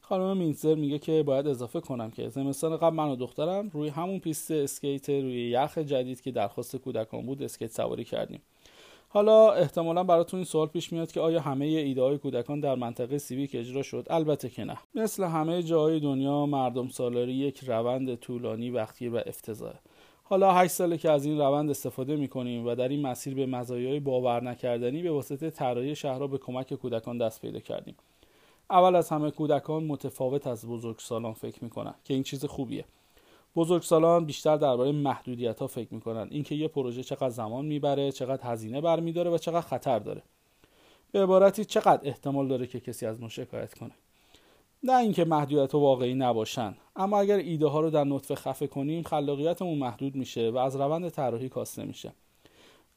خانم 0.00 0.36
مینزر 0.36 0.74
میگه 0.74 0.98
که 0.98 1.22
باید 1.22 1.46
اضافه 1.46 1.80
کنم 1.80 2.10
که 2.10 2.28
زمستان 2.28 2.76
قبل 2.76 2.96
من 2.96 3.08
و 3.08 3.16
دخترم 3.16 3.68
روی 3.68 3.88
همون 3.88 4.18
پیست 4.18 4.50
اسکیت 4.50 5.10
روی 5.10 5.50
یخ 5.50 5.78
جدید 5.78 6.20
که 6.20 6.30
درخواست 6.30 6.76
کودکان 6.76 7.26
بود 7.26 7.42
اسکیت 7.42 7.70
سواری 7.70 8.04
کردیم. 8.04 8.40
حالا 9.10 9.52
احتمالا 9.52 10.04
براتون 10.04 10.38
این 10.38 10.44
سوال 10.44 10.66
پیش 10.66 10.92
میاد 10.92 11.12
که 11.12 11.20
آیا 11.20 11.40
همه 11.40 11.64
ایده 11.64 12.02
های 12.02 12.18
کودکان 12.18 12.60
در 12.60 12.74
منطقه 12.74 13.18
سیویک 13.18 13.50
اجرا 13.54 13.82
شد؟ 13.82 14.06
البته 14.10 14.48
که 14.48 14.64
نه. 14.64 14.78
مثل 14.94 15.24
همه 15.24 15.62
جاهای 15.62 16.00
دنیا 16.00 16.46
مردم 16.46 16.88
سالاری 16.88 17.32
یک 17.32 17.64
روند 17.64 18.14
طولانی 18.14 18.70
وقتی 18.70 19.08
و 19.08 19.22
افتضاحه 19.26 19.78
حالا 20.22 20.52
8 20.52 20.72
ساله 20.72 20.98
که 20.98 21.10
از 21.10 21.24
این 21.24 21.38
روند 21.38 21.70
استفاده 21.70 22.16
می‌کنیم 22.16 22.66
و 22.66 22.74
در 22.74 22.88
این 22.88 23.06
مسیر 23.06 23.34
به 23.34 23.46
مزایای 23.46 24.00
باور 24.00 24.42
نکردنی 24.42 25.02
به 25.02 25.10
واسطه 25.10 25.50
طراحی 25.50 25.96
شهرها 25.96 26.26
به 26.26 26.38
کمک 26.38 26.74
کودکان 26.74 27.18
دست 27.18 27.40
پیدا 27.40 27.60
کردیم. 27.60 27.96
اول 28.70 28.96
از 28.96 29.08
همه 29.08 29.30
کودکان 29.30 29.84
متفاوت 29.84 30.46
از 30.46 30.66
بزرگسالان 30.66 31.32
فکر 31.32 31.64
می‌کنن 31.64 31.94
که 32.04 32.14
این 32.14 32.22
چیز 32.22 32.44
خوبیه. 32.44 32.84
بزرگسالان 33.56 34.24
بیشتر 34.24 34.56
درباره 34.56 34.92
محدودیت 34.92 35.60
ها 35.60 35.66
فکر 35.66 35.94
می‌کنن. 35.94 36.28
اینکه 36.30 36.54
یه 36.54 36.68
پروژه 36.68 37.02
چقدر 37.02 37.28
زمان 37.28 37.64
می‌بره 37.64 38.12
چقدر 38.12 38.52
هزینه 38.52 38.80
برمیداره 38.80 39.30
و 39.30 39.38
چقدر 39.38 39.60
خطر 39.60 39.98
داره. 39.98 40.22
به 41.12 41.22
عبارتی 41.22 41.64
چقدر 41.64 42.00
احتمال 42.02 42.48
داره 42.48 42.66
که 42.66 42.80
کسی 42.80 43.06
از 43.06 43.20
ما 43.20 43.28
شکایت 43.28 43.74
کنه. 43.74 43.94
نه 44.82 44.96
اینکه 44.96 45.24
محدودیت 45.24 45.74
واقعی 45.74 46.14
نباشن 46.14 46.74
اما 46.96 47.20
اگر 47.20 47.36
ایده 47.36 47.66
ها 47.66 47.80
رو 47.80 47.90
در 47.90 48.04
نطفه 48.04 48.34
خفه 48.34 48.66
کنیم 48.66 49.02
خلاقیتمون 49.02 49.78
محدود 49.78 50.14
میشه 50.14 50.50
و 50.50 50.56
از 50.56 50.76
روند 50.76 51.08
طراحی 51.08 51.48
کاسته 51.48 51.84
میشه. 51.84 52.12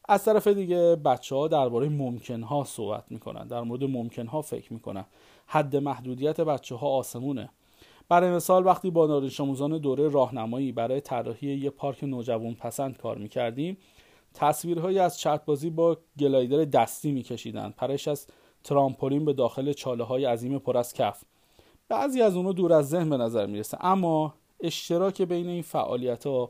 از 0.09 0.25
طرف 0.25 0.47
دیگه 0.47 0.95
بچه 0.95 1.35
ها 1.35 1.47
درباره 1.47 1.89
ممکن 1.89 2.41
ها 2.41 2.63
صحبت 2.63 3.11
می‌کنن 3.11 3.47
در 3.47 3.61
مورد 3.61 3.83
ممکن 3.83 4.27
ها 4.27 4.41
فکر 4.41 4.73
می‌کنن. 4.73 5.05
حد 5.45 5.75
محدودیت 5.75 6.41
بچه 6.41 6.75
ها 6.75 6.87
آسمونه. 6.87 7.49
برای 8.11 8.31
مثال 8.31 8.65
وقتی 8.65 8.91
با 8.91 9.07
دانش 9.07 9.41
آموزان 9.41 9.77
دوره 9.77 10.09
راهنمایی 10.09 10.71
برای 10.71 11.01
طراحی 11.01 11.47
یه 11.47 11.69
پارک 11.69 12.03
نوجوان 12.03 12.53
پسند 12.53 12.97
کار 12.97 13.17
می‌کردیم 13.17 13.77
تصویرهایی 14.33 14.99
از 14.99 15.19
چرت 15.19 15.45
بازی 15.45 15.69
با 15.69 15.97
گلایدر 16.19 16.65
دستی 16.65 17.11
میکشیدند. 17.11 17.75
پرش 17.75 18.07
از 18.07 18.27
ترامپولین 18.63 19.25
به 19.25 19.33
داخل 19.33 19.73
چاله 19.73 20.03
های 20.03 20.25
عظیم 20.25 20.59
پر 20.59 20.77
از 20.77 20.93
کف. 20.93 21.23
بعضی 21.89 22.21
از 22.21 22.35
اونو 22.35 22.53
دور 22.53 22.73
از 22.73 22.89
ذهن 22.89 23.09
به 23.09 23.17
نظر 23.17 23.45
می‌رسه. 23.45 23.77
اما 23.81 24.33
اشتراک 24.59 25.21
بین 25.21 25.47
این 25.47 25.61
فعالیت 25.61 26.27
ها 26.27 26.49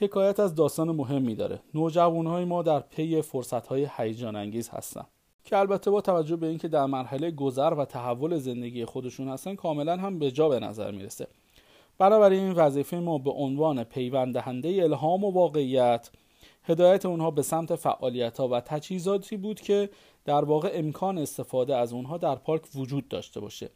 حکایت 0.00 0.40
از 0.40 0.54
داستان 0.54 0.90
مهمی 0.90 1.34
داره. 1.34 1.60
نوجوان 1.74 2.26
های 2.26 2.44
ما 2.44 2.62
در 2.62 2.80
پی 2.80 3.22
فرصت 3.22 3.66
های 3.66 3.88
هیجان 3.96 4.36
انگیز 4.36 4.68
هستند 4.68 5.06
که 5.44 5.58
البته 5.58 5.90
با 5.90 6.00
توجه 6.00 6.36
به 6.36 6.46
اینکه 6.46 6.68
در 6.68 6.86
مرحله 6.86 7.30
گذر 7.30 7.74
و 7.74 7.84
تحول 7.84 8.38
زندگی 8.38 8.84
خودشون 8.84 9.28
هستن 9.28 9.54
کاملا 9.54 9.96
هم 9.96 10.18
به 10.18 10.30
جا 10.30 10.48
به 10.48 10.60
نظر 10.60 10.90
می‌رسه. 10.90 11.26
بنابراین 11.98 12.44
این 12.44 12.52
وظیفه 12.52 12.96
ما 12.96 13.18
به 13.18 13.30
عنوان 13.30 13.84
پیوند 13.84 14.34
دهنده 14.34 14.82
الهام 14.82 15.24
و 15.24 15.30
واقعیت 15.30 16.10
هدایت 16.64 17.06
اونها 17.06 17.30
به 17.30 17.42
سمت 17.42 17.74
فعالیت 17.74 18.38
ها 18.38 18.48
و 18.48 18.60
تجهیزاتی 18.60 19.36
بود 19.36 19.60
که 19.60 19.90
در 20.24 20.44
واقع 20.44 20.70
امکان 20.74 21.18
استفاده 21.18 21.76
از 21.76 21.92
اونها 21.92 22.18
در 22.18 22.34
پارک 22.34 22.62
وجود 22.74 23.08
داشته 23.08 23.40
باشه. 23.40 23.70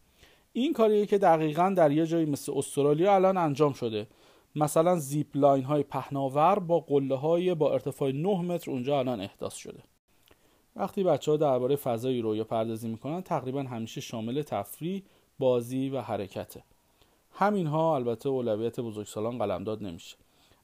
این 0.53 0.73
کاریه 0.73 1.07
که 1.07 1.19
دقیقا 1.19 1.75
در 1.77 1.91
یه 1.91 2.07
جایی 2.07 2.27
مثل 2.27 2.53
استرالیا 2.57 3.15
الان 3.15 3.37
انجام 3.37 3.73
شده. 3.73 4.07
مثلا 4.55 4.97
زیپ 4.97 5.27
لاین 5.35 5.65
های 5.65 5.83
پهناور 5.83 6.59
با 6.59 6.81
قله 6.81 7.15
های 7.15 7.55
با 7.55 7.73
ارتفاع 7.73 8.13
9 8.13 8.43
متر 8.43 8.71
اونجا 8.71 8.99
الان 8.99 9.21
احداث 9.21 9.55
شده. 9.55 9.83
وقتی 10.79 11.03
بچه 11.03 11.31
ها 11.31 11.37
درباره 11.37 11.77
فضای 11.77 12.21
رویا 12.21 12.45
پردازی 12.45 12.89
می‌کنن 12.89 13.23
تقریبا 13.23 13.63
همیشه 13.63 14.01
شامل 14.01 14.43
تفریح 14.43 15.03
بازی 15.39 15.89
و 15.89 16.01
حرکته. 16.01 16.63
همینها 17.33 17.95
البته 17.95 18.29
اولویت 18.29 18.81
بزرگسالان 18.81 19.39
قلمداد 19.39 19.83
نمیشه. 19.83 20.17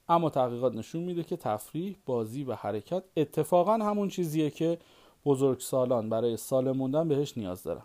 اما 0.09 0.31
تحقیقات 0.31 0.75
نشون 0.75 1.03
میده 1.03 1.23
که 1.23 1.37
تفریح 1.37 1.97
بازی 2.07 2.45
و 2.45 2.55
حرکت 2.55 3.05
اتفاقا 3.17 3.73
همون 3.73 4.09
چیزیه 4.09 4.51
که 4.51 4.79
بزرگسالان 5.25 6.09
برای 6.09 6.37
سال 6.37 6.73
موندن 6.73 7.09
بهش 7.09 7.39
نیاز 7.39 7.63
دارن. 7.63 7.83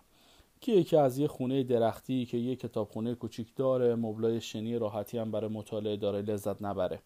که 0.62 0.72
یکی 0.72 0.98
از 0.98 1.18
یه 1.18 1.28
خونه 1.28 1.64
درختی 1.64 2.26
که 2.26 2.38
یه 2.38 2.56
کتابخونه 2.56 3.16
کوچیک 3.16 3.56
داره 3.56 3.96
مبلای 3.96 4.42
شنی 4.42 4.78
راحتی 4.78 5.18
هم 5.18 5.32
برای 5.32 5.50
مطالعه 5.50 5.98
داره 5.98 6.22
لذت 6.22 6.62
نبره. 6.62 7.00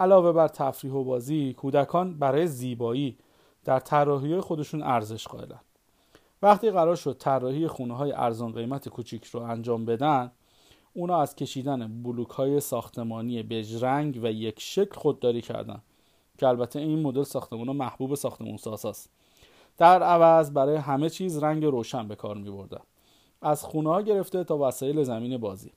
علاوه 0.00 0.32
بر 0.32 0.48
تفریح 0.48 0.92
و 0.92 1.04
بازی 1.04 1.52
کودکان 1.52 2.18
برای 2.18 2.46
زیبایی 2.46 3.16
در 3.64 3.78
طراحی 3.78 4.40
خودشون 4.40 4.82
ارزش 4.82 5.26
قائلن. 5.26 5.60
وقتی 6.42 6.70
قرار 6.70 6.96
شد 6.96 7.16
طراحی 7.18 7.68
خونه 7.68 7.96
های 7.96 8.12
ارزان 8.12 8.52
قیمت 8.52 8.88
کوچیک 8.88 9.24
رو 9.24 9.40
انجام 9.40 9.84
بدن 9.84 10.30
اونا 10.94 11.20
از 11.20 11.36
کشیدن 11.36 12.02
بلوک 12.02 12.30
های 12.30 12.60
ساختمانی 12.60 13.42
بجرنگ 13.42 14.20
و 14.22 14.32
یک 14.32 14.60
شکل 14.60 14.94
خودداری 14.94 15.40
کردن 15.40 15.80
که 16.38 16.48
البته 16.48 16.78
این 16.78 17.02
مدل 17.02 17.22
ساختمان 17.22 17.76
محبوب 17.76 18.14
ساختمون 18.14 18.56
ساساست 18.56 19.10
در 19.78 20.02
عوض 20.02 20.50
برای 20.50 20.76
همه 20.76 21.10
چیز 21.10 21.38
رنگ 21.38 21.64
روشن 21.64 22.08
به 22.08 22.16
کار 22.16 22.36
می 22.36 22.50
بردن. 22.50 22.80
از 23.42 23.64
خونه 23.64 23.90
ها 23.90 24.02
گرفته 24.02 24.44
تا 24.44 24.58
وسایل 24.58 25.02
زمین 25.02 25.36
بازی. 25.36 25.72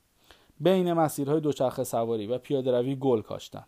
بین 0.60 0.94
مسیرهای 0.94 1.40
دوچرخه 1.40 1.84
سواری 1.84 2.28
و 2.28 2.38
پیاده 2.38 2.72
روی 2.72 2.96
گل 2.96 3.22
کاشتن. 3.22 3.64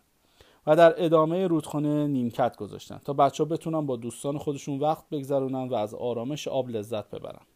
و 0.66 0.76
در 0.76 1.04
ادامه 1.04 1.46
رودخانه 1.46 2.06
نیمکت 2.06 2.56
گذاشتن 2.56 2.98
تا 2.98 3.12
بچه 3.12 3.44
ها 3.44 3.48
بتونن 3.48 3.86
با 3.86 3.96
دوستان 3.96 4.38
خودشون 4.38 4.78
وقت 4.78 5.08
بگذرونن 5.08 5.68
و 5.68 5.74
از 5.74 5.94
آرامش 5.94 6.48
آب 6.48 6.68
لذت 6.68 7.10
ببرن. 7.10 7.46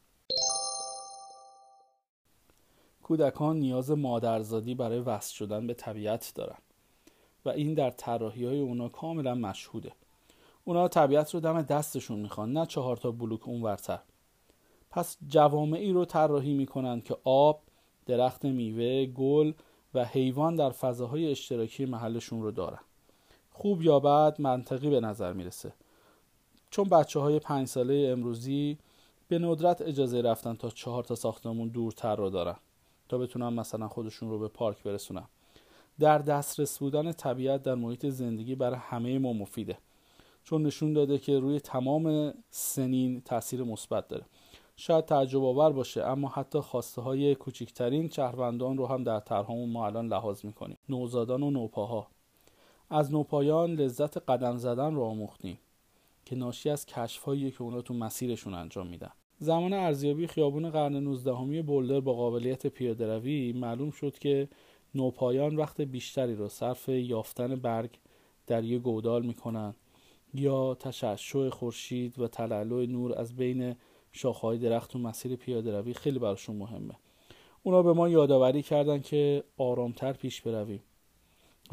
کودکان 3.02 3.56
نیاز 3.56 3.90
مادرزادی 3.90 4.74
برای 4.74 5.00
وصل 5.00 5.34
شدن 5.34 5.66
به 5.66 5.74
طبیعت 5.74 6.32
دارن 6.34 6.58
و 7.44 7.48
این 7.48 7.74
در 7.74 7.90
طراحی 7.90 8.44
های 8.44 8.60
اونا 8.60 8.88
کاملا 8.88 9.34
مشهوده. 9.34 9.92
اونا 10.64 10.88
طبیعت 10.88 11.34
رو 11.34 11.40
دم 11.40 11.62
دستشون 11.62 12.18
می‌خوان 12.18 12.52
نه 12.52 12.66
چهار 12.66 12.96
تا 12.96 13.10
بلوک 13.10 13.48
اونورتر 13.48 13.98
پس 14.90 15.16
جوامعی 15.28 15.92
رو 15.92 16.04
طراحی 16.04 16.54
می‌کنن 16.54 17.00
که 17.00 17.16
آب 17.24 17.62
درخت 18.06 18.44
میوه 18.44 19.06
گل 19.06 19.52
و 19.94 20.04
حیوان 20.04 20.56
در 20.56 20.70
فضاهای 20.70 21.30
اشتراکی 21.30 21.84
محلشون 21.84 22.42
رو 22.42 22.50
دارن. 22.50 22.80
خوب 23.58 23.82
یا 23.82 24.00
بد 24.00 24.40
منطقی 24.40 24.90
به 24.90 25.00
نظر 25.00 25.32
می‌رسه. 25.32 25.72
چون 26.70 26.88
بچه 26.88 27.20
های 27.20 27.38
پنج 27.38 27.68
ساله 27.68 28.08
امروزی 28.12 28.78
به 29.28 29.38
ندرت 29.38 29.82
اجازه 29.82 30.20
رفتن 30.20 30.54
تا 30.54 30.70
چهار 30.70 31.04
تا 31.04 31.14
ساختمون 31.14 31.68
دورتر 31.68 32.16
رو 32.16 32.30
دارن 32.30 32.56
تا 33.08 33.18
بتونن 33.18 33.48
مثلا 33.48 33.88
خودشون 33.88 34.30
رو 34.30 34.38
به 34.38 34.48
پارک 34.48 34.82
برسونن. 34.82 35.24
در 36.00 36.18
دسترس 36.18 36.78
بودن 36.78 37.12
طبیعت 37.12 37.62
در 37.62 37.74
محیط 37.74 38.06
زندگی 38.06 38.54
برای 38.54 38.78
همه 38.82 39.18
ما 39.18 39.32
مفیده. 39.32 39.78
چون 40.44 40.62
نشون 40.62 40.92
داده 40.92 41.18
که 41.18 41.38
روی 41.38 41.60
تمام 41.60 42.34
سنین 42.50 43.20
تاثیر 43.20 43.62
مثبت 43.62 44.08
داره. 44.08 44.24
شاید 44.76 45.04
تعجب 45.04 45.44
آور 45.44 45.72
باشه 45.72 46.04
اما 46.04 46.28
حتی 46.28 46.60
خواسته 46.60 47.02
های 47.02 47.34
کوچکترین 47.34 48.08
شهروندان 48.08 48.78
رو 48.78 48.86
هم 48.86 49.04
در 49.04 49.20
طرحمون 49.20 49.70
ما 49.70 49.86
الان 49.86 50.06
لحاظ 50.08 50.44
می‌کنیم. 50.44 50.78
نوزادان 50.88 51.42
و 51.42 51.50
نوپاها. 51.50 52.08
از 52.90 53.12
نوپایان 53.12 53.74
لذت 53.74 54.16
قدم 54.16 54.56
زدن 54.56 54.94
رو 54.94 55.02
آموختیم 55.02 55.58
که 56.24 56.36
ناشی 56.36 56.70
از 56.70 56.86
کشف 56.86 57.24
که 57.24 57.62
اونا 57.62 57.82
تو 57.82 57.94
مسیرشون 57.94 58.54
انجام 58.54 58.86
میدن. 58.86 59.10
زمان 59.38 59.72
ارزیابی 59.72 60.26
خیابون 60.26 60.70
قرن 60.70 60.96
19 60.96 61.62
بولدر 61.62 62.00
با 62.00 62.14
قابلیت 62.14 62.66
پیاده 62.66 63.06
روی 63.06 63.52
معلوم 63.52 63.90
شد 63.90 64.18
که 64.18 64.48
نوپایان 64.94 65.56
وقت 65.56 65.80
بیشتری 65.80 66.34
رو 66.34 66.48
صرف 66.48 66.88
یافتن 66.88 67.56
برگ 67.56 67.90
در 68.46 68.64
یه 68.64 68.78
گودال 68.78 69.26
می‌کنن 69.26 69.74
یا 70.34 70.74
تشعشع 70.74 71.48
خورشید 71.48 72.18
و 72.18 72.28
تلالو 72.28 72.86
نور 72.86 73.18
از 73.18 73.36
بین 73.36 73.76
شاخه‌های 74.12 74.58
درخت 74.58 74.96
و 74.96 74.98
مسیر 74.98 75.36
پیاده 75.36 75.78
روی 75.78 75.94
خیلی 75.94 76.18
براشون 76.18 76.56
مهمه. 76.56 76.94
اونا 77.62 77.82
به 77.82 77.92
ما 77.92 78.08
یادآوری 78.08 78.62
کردن 78.62 79.00
که 79.00 79.44
آرامتر 79.58 80.12
پیش 80.12 80.42
برویم. 80.42 80.82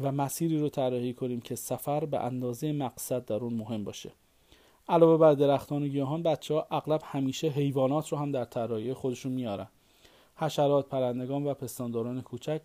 و 0.00 0.12
مسیری 0.12 0.58
رو 0.58 0.68
طراحی 0.68 1.12
کنیم 1.12 1.40
که 1.40 1.54
سفر 1.54 2.04
به 2.04 2.20
اندازه 2.20 2.72
مقصد 2.72 3.24
در 3.24 3.34
اون 3.34 3.54
مهم 3.54 3.84
باشه. 3.84 4.12
علاوه 4.88 5.18
بر 5.18 5.32
درختان 5.32 5.82
و 5.82 5.88
گیاهان 5.88 6.22
بچه 6.22 6.54
ها 6.54 6.66
اغلب 6.70 7.00
همیشه 7.04 7.48
حیوانات 7.48 8.08
رو 8.08 8.18
هم 8.18 8.32
در 8.32 8.44
طراحی 8.44 8.94
خودشون 8.94 9.32
میارن. 9.32 9.68
حشرات 10.36 10.88
پرندگان 10.88 11.46
و 11.46 11.54
پستانداران 11.54 12.22
کوچک 12.22 12.60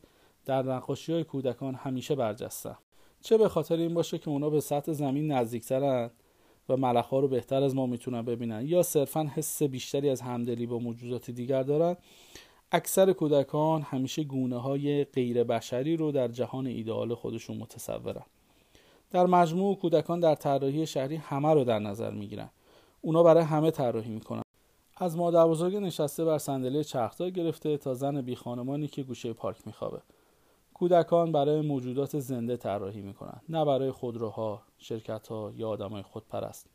در 0.45 0.63
نقاشی 0.63 1.13
های 1.13 1.23
کودکان 1.23 1.75
همیشه 1.75 2.15
برجستن. 2.15 2.77
چه 3.21 3.37
به 3.37 3.49
خاطر 3.49 3.75
این 3.75 3.93
باشه 3.93 4.17
که 4.17 4.29
اونا 4.29 4.49
به 4.49 4.59
سطح 4.59 4.91
زمین 4.91 5.31
نزدیکترن 5.31 6.11
و 6.69 6.77
ملخ 6.77 7.05
ها 7.05 7.19
رو 7.19 7.27
بهتر 7.27 7.63
از 7.63 7.75
ما 7.75 7.85
می‌تونن 7.85 8.21
ببینن 8.21 8.67
یا 8.67 8.83
صرفا 8.83 9.31
حس 9.35 9.63
بیشتری 9.63 10.09
از 10.09 10.21
همدلی 10.21 10.65
با 10.65 10.79
موجودات 10.79 11.31
دیگر 11.31 11.63
دارن 11.63 11.97
اکثر 12.73 13.13
کودکان 13.13 13.81
همیشه 13.81 14.23
گونه 14.23 14.57
های 14.57 15.03
غیر 15.03 15.43
بشری 15.43 15.97
رو 15.97 16.11
در 16.11 16.27
جهان 16.27 16.67
ایدئال 16.67 17.15
خودشون 17.15 17.57
متصورن. 17.57 18.25
در 19.11 19.25
مجموع 19.25 19.75
کودکان 19.75 20.19
در 20.19 20.35
طراحی 20.35 20.87
شهری 20.87 21.15
همه 21.15 21.53
رو 21.53 21.63
در 21.63 21.79
نظر 21.79 22.11
می‌گیرن. 22.11 22.49
اونا 23.01 23.23
برای 23.23 23.43
همه 23.43 23.71
طراحی 23.71 24.09
می‌کنن. 24.09 24.41
از 24.97 25.17
مادر 25.17 25.47
بزرگ 25.47 25.75
نشسته 25.75 26.25
بر 26.25 26.37
صندلی 26.37 26.83
چرخدار 26.83 27.29
گرفته 27.29 27.77
تا 27.77 27.93
زن 27.93 28.21
بی 28.21 28.35
خانمانی 28.35 28.87
که 28.87 29.03
گوشه 29.03 29.33
پارک 29.33 29.57
میخوابه. 29.67 30.01
کودکان 30.73 31.31
برای 31.31 31.61
موجودات 31.61 32.19
زنده 32.19 32.57
طراحی 32.57 33.01
می‌کنن 33.01 33.41
نه 33.49 33.65
برای 33.65 33.91
خودروها 33.91 34.61
شرکتها 34.77 35.51
یا 35.57 35.69
آدمای 35.69 36.01
خودپرست. 36.01 36.67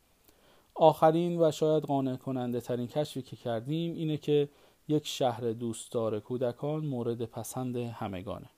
آخرین 0.75 1.41
و 1.41 1.51
شاید 1.51 1.83
قانع 1.83 2.17
کننده 2.17 2.61
ترین 2.61 2.87
کشفی 2.87 3.23
که 3.23 3.37
کردیم 3.37 3.95
اینه 3.95 4.17
که 4.17 4.49
یک 4.89 5.07
شهر 5.07 5.53
دوستدار 5.53 6.21
کودکان 6.21 6.87
مورد 6.87 7.25
پسند 7.25 7.77
همگانه. 7.77 8.51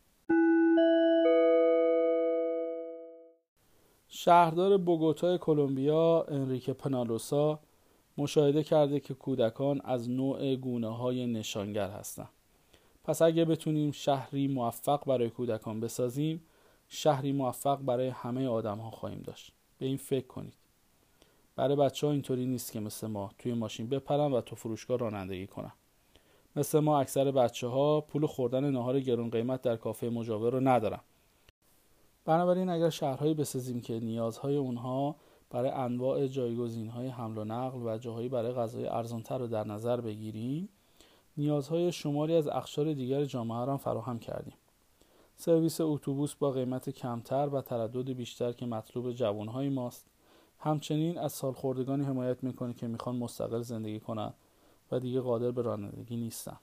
شهردار 4.08 4.76
بوگوتای 4.76 5.38
کلمبیا 5.38 6.26
انریک 6.28 6.70
پنالوسا 6.70 7.60
مشاهده 8.18 8.62
کرده 8.62 9.00
که 9.00 9.14
کودکان 9.14 9.80
از 9.84 10.10
نوع 10.10 10.56
گونه 10.56 10.96
های 10.96 11.26
نشانگر 11.26 11.90
هستند. 11.90 12.28
پس 13.04 13.22
اگه 13.22 13.44
بتونیم 13.44 13.92
شهری 13.92 14.48
موفق 14.48 15.04
برای 15.04 15.30
کودکان 15.30 15.80
بسازیم 15.80 16.42
شهری 16.88 17.32
موفق 17.32 17.78
برای 17.78 18.08
همه 18.08 18.48
آدم 18.48 18.78
ها 18.78 18.90
خواهیم 18.90 19.22
داشت. 19.22 19.52
به 19.78 19.86
این 19.86 19.96
فکر 19.96 20.26
کنید. 20.26 20.54
برای 21.56 21.76
بچه 21.76 22.06
ها 22.06 22.12
اینطوری 22.12 22.46
نیست 22.46 22.72
که 22.72 22.80
مثل 22.80 23.06
ما 23.06 23.30
توی 23.38 23.54
ماشین 23.54 23.88
بپرن 23.88 24.32
و 24.32 24.40
تو 24.40 24.56
فروشگاه 24.56 24.98
رانندگی 24.98 25.46
کنن. 25.46 25.72
مثل 26.58 26.78
ما 26.78 27.00
اکثر 27.00 27.30
بچه 27.30 27.66
ها 27.66 28.00
پول 28.00 28.26
خوردن 28.26 28.70
نهار 28.70 29.00
گرون 29.00 29.30
قیمت 29.30 29.62
در 29.62 29.76
کافه 29.76 30.08
مجاور 30.08 30.52
رو 30.52 30.60
ندارن. 30.60 31.00
بنابراین 32.24 32.68
اگر 32.68 32.90
شهرهایی 32.90 33.34
بسازیم 33.34 33.80
که 33.80 34.00
نیازهای 34.00 34.56
اونها 34.56 35.16
برای 35.50 35.70
انواع 35.70 36.26
جایگزین 36.26 36.88
های 36.88 37.08
حمل 37.08 37.38
و 37.38 37.44
نقل 37.44 37.78
و 37.82 37.98
جاهایی 37.98 38.28
برای 38.28 38.52
غذای 38.52 38.86
ارزانتر 38.86 39.38
رو 39.38 39.46
در 39.46 39.66
نظر 39.66 40.00
بگیریم 40.00 40.68
نیازهای 41.36 41.92
شماری 41.92 42.34
از 42.34 42.48
اقشار 42.48 42.92
دیگر 42.92 43.24
جامعه 43.24 43.64
را 43.64 43.76
فراهم 43.76 44.18
کردیم. 44.18 44.54
سرویس 45.36 45.80
اتوبوس 45.80 46.34
با 46.34 46.50
قیمت 46.50 46.90
کمتر 46.90 47.48
و 47.52 47.60
تردد 47.60 48.10
بیشتر 48.10 48.52
که 48.52 48.66
مطلوب 48.66 49.12
جوانهای 49.12 49.68
ماست. 49.68 50.06
همچنین 50.58 51.18
از 51.18 51.32
سالخوردگانی 51.32 52.04
حمایت 52.04 52.44
می‌کنه 52.44 52.74
که 52.74 52.86
می‌خوان 52.86 53.16
مستقل 53.16 53.60
زندگی 53.60 54.00
کنند 54.00 54.34
و 54.92 55.00
دیگه 55.00 55.20
قادر 55.20 55.50
به 55.50 55.62
رانندگی 55.62 56.16
نیستن 56.16 56.56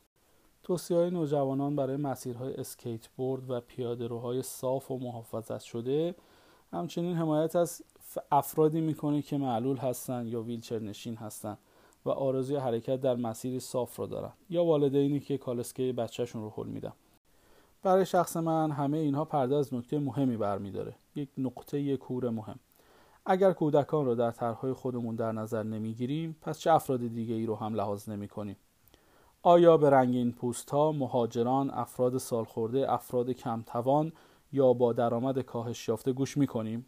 توصیه 0.63 0.97
های 0.97 1.11
نوجوانان 1.11 1.75
برای 1.75 1.97
مسیرهای 1.97 2.53
اسکیت 2.53 3.07
بورد 3.07 3.49
و 3.49 3.59
پیاده 3.59 4.41
صاف 4.41 4.91
و 4.91 4.97
محافظت 4.97 5.59
شده 5.59 6.15
همچنین 6.73 7.15
حمایت 7.15 7.55
از 7.55 7.81
افرادی 8.31 8.81
می‌کنه 8.81 9.21
که 9.21 9.37
معلول 9.37 9.77
هستند 9.77 10.27
یا 10.27 10.41
ویلچر 10.41 10.79
نشین 10.79 11.15
هستند 11.15 11.57
و 12.05 12.09
آرزوی 12.09 12.57
حرکت 12.57 13.01
در 13.01 13.15
مسیری 13.15 13.59
صاف 13.59 13.95
رو 13.95 14.07
دارن 14.07 14.31
یا 14.49 14.63
والدینی 14.63 15.19
که 15.19 15.37
کالسکه 15.37 15.93
بچهشون 15.93 16.41
رو 16.41 16.49
حل 16.49 16.67
میدن. 16.67 16.93
برای 17.83 18.05
شخص 18.05 18.37
من 18.37 18.71
همه 18.71 18.97
اینها 18.97 19.25
پرده 19.25 19.55
از 19.55 19.73
نکته 19.73 19.99
مهمی 19.99 20.37
برمیداره. 20.37 20.95
یک 21.15 21.29
نقطه 21.37 21.97
کور 21.97 22.29
مهم. 22.29 22.59
اگر 23.25 23.53
کودکان 23.53 24.05
رو 24.05 24.15
در 24.15 24.31
طرحهای 24.31 24.73
خودمون 24.73 25.15
در 25.15 25.31
نظر 25.31 25.63
نمی‌گیریم 25.63 26.35
پس 26.41 26.59
چه 26.59 26.71
افراد 26.71 27.07
دیگه 27.07 27.35
ای 27.35 27.45
رو 27.45 27.55
هم 27.55 27.73
لحاظ 27.73 28.09
نمی 28.09 28.27
کنیم 28.27 28.55
آیا 29.41 29.77
به 29.77 29.89
رنگین 29.89 30.31
پوست 30.31 30.69
ها، 30.69 30.91
مهاجران، 30.91 31.69
افراد 31.69 32.17
سالخورده، 32.17 32.93
افراد 32.93 33.29
کمتوان 33.29 34.11
یا 34.51 34.73
با 34.73 34.93
درآمد 34.93 35.39
کاهش 35.39 35.87
یافته 35.87 36.13
گوش 36.13 36.37
می‌کنیم؟ 36.37 36.85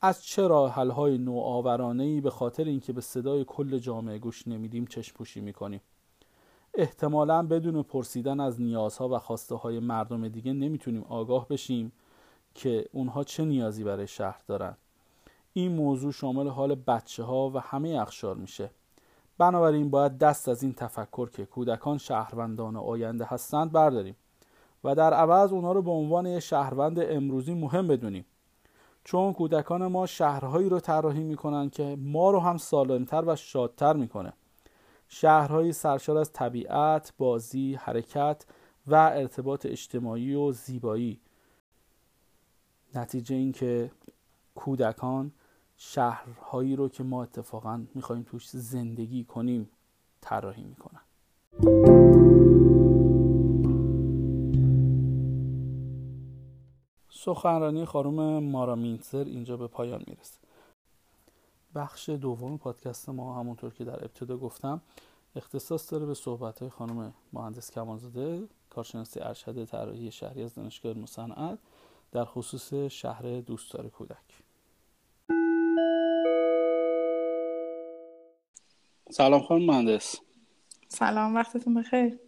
از 0.00 0.24
چرا 0.24 0.68
حلهای 0.68 1.18
نوآورانه 1.18 2.04
ای 2.04 2.20
به 2.20 2.30
خاطر 2.30 2.64
اینکه 2.64 2.92
به 2.92 3.00
صدای 3.00 3.44
کل 3.44 3.78
جامعه 3.78 4.18
گوش 4.18 4.48
نمیدیم 4.48 4.86
چشم 4.86 5.16
پوشی 5.16 5.40
می‌کنیم؟ 5.40 5.80
احتمالا 6.74 7.42
بدون 7.42 7.82
پرسیدن 7.82 8.40
از 8.40 8.60
نیازها 8.60 9.08
و 9.08 9.18
خواسته 9.18 9.54
های 9.54 9.78
مردم 9.78 10.28
دیگه 10.28 10.52
نمی‌تونیم 10.52 11.02
آگاه 11.02 11.48
بشیم 11.48 11.92
که 12.54 12.88
اونها 12.92 13.24
چه 13.24 13.44
نیازی 13.44 13.84
برای 13.84 14.06
شهر 14.06 14.40
دارن 14.46 14.76
این 15.52 15.72
موضوع 15.72 16.12
شامل 16.12 16.48
حال 16.48 16.74
بچه 16.74 17.22
ها 17.22 17.50
و 17.50 17.58
همه 17.58 17.88
اخشار 18.00 18.36
میشه. 18.36 18.70
بنابراین 19.38 19.90
باید 19.90 20.18
دست 20.18 20.48
از 20.48 20.62
این 20.62 20.72
تفکر 20.72 21.30
که 21.30 21.46
کودکان 21.46 21.98
شهروندان 21.98 22.76
آینده 22.76 23.24
هستند 23.24 23.72
برداریم 23.72 24.16
و 24.84 24.94
در 24.94 25.14
عوض 25.14 25.52
اونها 25.52 25.72
رو 25.72 25.82
به 25.82 25.90
عنوان 25.90 26.26
یه 26.26 26.40
شهروند 26.40 26.98
امروزی 27.00 27.54
مهم 27.54 27.86
بدونیم. 27.86 28.24
چون 29.04 29.32
کودکان 29.32 29.86
ما 29.86 30.06
شهرهایی 30.06 30.68
رو 30.68 30.80
طراحی 30.80 31.22
می‌کنن 31.22 31.70
که 31.70 31.96
ما 32.00 32.30
رو 32.30 32.40
هم 32.40 32.56
سالمتر 32.56 33.24
و 33.26 33.36
شادتر 33.36 33.92
می‌کنه. 33.96 34.32
شهرهایی 35.08 35.72
سرشار 35.72 36.18
از 36.18 36.32
طبیعت، 36.32 37.12
بازی، 37.18 37.74
حرکت 37.74 38.46
و 38.86 38.94
ارتباط 38.94 39.66
اجتماعی 39.66 40.34
و 40.34 40.52
زیبایی. 40.52 41.20
نتیجه 42.94 43.36
این 43.36 43.52
که 43.52 43.90
کودکان 44.54 45.32
شهرهایی 45.84 46.76
رو 46.76 46.88
که 46.88 47.02
ما 47.02 47.22
اتفاقا 47.22 47.84
می‌خوایم 47.94 48.22
توش 48.22 48.48
زندگی 48.48 49.24
کنیم 49.24 49.70
طراحی 50.20 50.62
می‌کنن. 50.62 51.00
سخنرانی 57.10 57.84
خانم 57.84 58.42
مارا 58.44 58.74
مینتزر 58.74 59.24
اینجا 59.24 59.56
به 59.56 59.66
پایان 59.66 60.04
می‌رسه. 60.06 60.40
بخش 61.74 62.08
دوم 62.08 62.58
پادکست 62.58 63.08
ما 63.08 63.40
همونطور 63.40 63.74
که 63.74 63.84
در 63.84 64.04
ابتدا 64.04 64.36
گفتم 64.36 64.80
اختصاص 65.36 65.92
داره 65.92 66.06
به 66.06 66.14
صحبت 66.14 66.58
های 66.58 66.70
خانم 66.70 67.14
مهندس 67.32 67.70
کمانزاده 67.70 68.48
کارشناسی 68.70 69.20
ارشد 69.20 69.64
طراحی 69.64 70.10
شهری 70.10 70.42
از 70.42 70.54
دانشگاه 70.54 70.94
مصنعت 70.94 71.58
در 72.12 72.24
خصوص 72.24 72.74
شهر 72.74 73.40
دوستدار 73.40 73.88
کودک. 73.88 74.41
سلام 79.12 79.42
خانم 79.42 79.66
مهندس. 79.66 80.16
سلام 80.88 81.34
وقتتون 81.34 81.74
بخیر. 81.74 82.18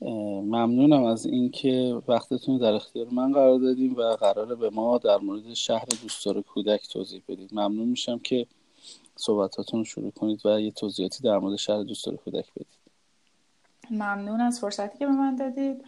ممنونم 0.00 1.04
از 1.04 1.26
اینکه 1.26 2.02
وقتتون 2.08 2.58
در 2.58 2.72
اختیار 2.72 3.06
من 3.12 3.32
قرار 3.32 3.58
دادیم 3.58 3.94
و 3.96 4.02
قراره 4.02 4.54
به 4.54 4.70
ما 4.70 4.98
در 4.98 5.16
مورد 5.16 5.54
شهر 5.54 5.84
دوستدار 6.02 6.42
کودک 6.42 6.88
توضیح 6.88 7.22
بدید. 7.28 7.50
ممنون 7.52 7.88
میشم 7.88 8.18
که 8.18 8.46
صحبتاتون 9.16 9.80
رو 9.80 9.84
شروع 9.84 10.10
کنید 10.10 10.46
و 10.46 10.60
یه 10.60 10.70
توضیحاتی 10.70 11.22
در 11.22 11.38
مورد 11.38 11.56
شهر 11.56 11.82
دوستدار 11.82 12.16
کودک 12.16 12.46
بدید. 12.56 12.78
ممنون 13.90 14.40
از 14.40 14.60
فرصتی 14.60 14.98
که 14.98 15.06
به 15.06 15.12
من 15.12 15.36
دادید. 15.36 15.84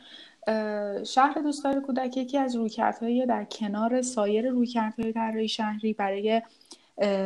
شهر 1.06 1.40
دوستدار 1.42 1.80
کودک 1.80 2.16
یکی 2.16 2.38
از 2.38 2.56
رویکردهای 2.56 3.26
در 3.26 3.44
کنار 3.44 4.02
سایر 4.02 4.50
رویکردهای 4.50 5.12
طراحی 5.12 5.48
شهری 5.48 5.92
برای 5.92 6.42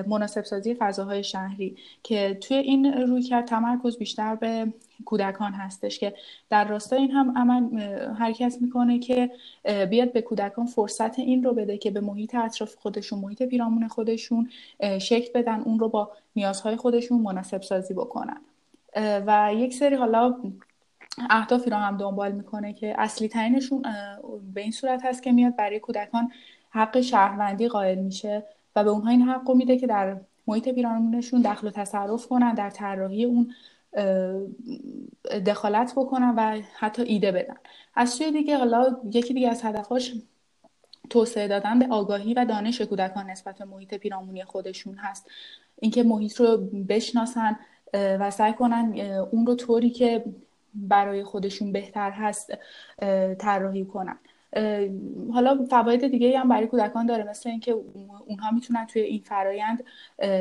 مناسب 0.07 0.45
سازی 0.45 0.75
فضاهای 0.75 1.25
شهری 1.25 1.77
که 2.03 2.39
توی 2.41 2.57
این 2.57 2.93
رویکرد 2.93 3.45
تمرکز 3.45 3.99
بیشتر 3.99 4.35
به 4.35 4.73
کودکان 5.05 5.53
هستش 5.53 5.99
که 5.99 6.15
در 6.51 6.69
راستای 6.69 6.99
این 6.99 7.11
هم 7.11 7.39
عمل 7.39 7.81
حرکت 8.15 8.57
می‌کنه 8.61 8.99
که 8.99 9.31
بیاد 9.91 10.13
به 10.13 10.23
کودکان 10.23 10.67
فرصت 10.67 11.19
این 11.19 11.45
رو 11.45 11.55
بده 11.55 11.79
که 11.79 11.91
به 11.91 12.01
محیط 12.01 12.35
اطراف 12.35 12.75
خودشون 12.75 13.19
محیط 13.19 13.43
پیرامون 13.43 13.89
خودشون 13.89 14.51
شکل 14.99 15.41
بدن 15.41 15.61
اون 15.61 15.79
رو 15.79 15.89
با 15.89 16.11
نیازهای 16.37 16.77
خودشون 16.77 17.21
مناسب 17.21 17.63
سازی 17.63 17.95
بکنن 17.95 18.41
و 18.97 19.51
یک 19.55 19.75
سری 19.75 19.95
حالا 19.95 20.35
اهدافی 21.31 21.71
رو 21.71 21.77
هم 21.77 21.97
دنبال 21.97 22.33
می‌کنه 22.33 22.73
که 22.73 22.95
اصلی 22.99 23.29
ترینشون 23.29 23.83
به 24.55 24.61
این 24.61 24.71
صورت 24.71 25.05
هست 25.05 25.23
که 25.23 25.33
میاد 25.33 25.57
برای 25.57 25.81
کودکان 25.81 26.33
حق 26.71 27.01
شهروندی 27.01 27.69
قائل 27.69 27.99
میشه. 27.99 28.43
و 28.77 28.85
به 28.85 28.91
اونها 28.91 29.11
این 29.11 29.23
حق 29.23 29.51
میده 29.51 29.79
که 29.79 29.87
در 29.87 30.17
محیط 30.47 30.69
پیرامونشون 30.69 31.43
دخل 31.43 31.67
و 31.67 31.71
تصرف 31.71 32.27
کنن 32.27 32.55
در 32.55 32.71
طراحی 32.71 33.25
اون 33.25 33.55
دخالت 35.47 35.93
بکنن 35.97 36.35
و 36.37 36.61
حتی 36.75 37.03
ایده 37.03 37.33
بدن. 37.33 37.57
از 37.95 38.11
سوی 38.11 38.33
دیگه 38.33 38.59
حالا 38.59 38.97
یکی 39.05 39.35
دیگه 39.35 39.51
از 39.51 39.65
هدفاش 39.65 40.15
توسعه 41.11 41.49
دادن 41.49 41.79
به 41.79 41.87
آگاهی 41.91 42.35
و 42.35 42.45
دانش 42.45 42.81
کودکان 42.81 43.31
نسبت 43.31 43.59
به 43.59 43.65
محیط 43.65 43.95
پیرامونی 43.95 44.45
خودشون 44.45 44.95
هست. 44.95 45.31
اینکه 45.81 46.03
محیط 46.03 46.41
رو 46.41 46.57
بشناسن 46.89 47.57
و 47.95 48.31
سعی 48.31 48.53
کنن 48.53 49.01
اون 49.31 49.47
رو 49.47 49.55
طوری 49.55 49.91
که 49.91 50.25
برای 50.75 51.25
خودشون 51.25 51.73
بهتر 51.73 52.11
هست 52.11 52.53
طراحی 53.39 53.85
کنن. 53.85 54.19
حالا 55.33 55.67
فواید 55.71 56.09
دیگه 56.09 56.39
هم 56.39 56.49
برای 56.49 56.67
کودکان 56.67 57.07
داره 57.07 57.25
مثل 57.31 57.51
اینکه 57.51 57.77
اونها 58.27 58.51
می‌تونن 58.51 58.87
توی 58.87 59.03
این 59.03 59.21
فرایند 59.21 59.85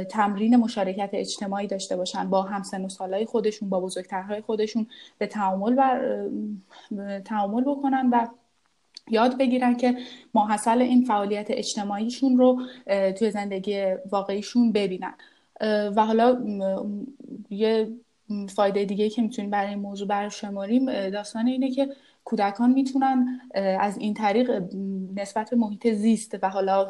تمرین 0.09 0.55
مشارکت 0.55 1.09
اجتماعی 1.13 1.67
داشته 1.67 1.95
باشن 1.95 2.29
با 2.29 2.41
همسن 2.41 2.85
و 2.85 2.89
سالای 2.89 3.25
خودشون 3.25 3.69
با 3.69 3.79
بزرگترهای 3.79 4.41
خودشون 4.41 4.87
به 5.17 5.27
تعامل 5.27 5.75
و 5.77 7.19
تعامل 7.19 7.63
بکنن 7.63 8.09
و 8.11 8.27
یاد 9.09 9.37
بگیرن 9.37 9.77
که 9.77 9.97
ماحصل 10.33 10.81
این 10.81 11.05
فعالیت 11.05 11.47
اجتماعیشون 11.49 12.37
رو 12.37 12.61
توی 13.17 13.31
زندگی 13.31 13.85
واقعیشون 14.11 14.71
ببینن. 14.71 15.13
و 15.95 16.05
حالا 16.05 16.41
یه 17.49 17.89
فایده 18.55 18.85
دیگه 18.85 19.09
که 19.09 19.21
می‌تونیم 19.21 19.51
برای 19.51 19.69
این 19.69 19.79
موضوع 19.79 20.07
برشماریم 20.07 21.09
داستان 21.09 21.47
اینه 21.47 21.71
که 21.71 21.89
کودکان 22.25 22.71
می‌تونن 22.71 23.41
از 23.79 23.97
این 23.97 24.13
طریق 24.13 24.63
نسبت 25.15 25.49
به 25.49 25.55
محیط 25.55 25.87
زیست 25.87 26.37
و 26.41 26.49
حالا 26.49 26.87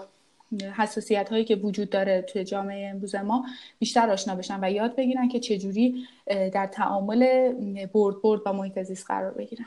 حساسیت 0.77 1.29
هایی 1.29 1.45
که 1.45 1.55
وجود 1.55 1.89
داره 1.89 2.21
توی 2.21 2.43
جامعه 2.43 2.89
امروز 2.89 3.15
ما 3.15 3.45
بیشتر 3.79 4.09
آشنا 4.09 4.35
بشن 4.35 4.59
و 4.61 4.71
یاد 4.71 4.95
بگیرن 4.95 5.27
که 5.27 5.39
چجوری 5.39 6.05
در 6.27 6.67
تعامل 6.67 7.53
برد 7.93 8.21
برد 8.21 8.43
با 8.43 8.51
محیط 8.51 8.83
زیست 8.83 9.05
قرار 9.07 9.31
بگیرن. 9.31 9.65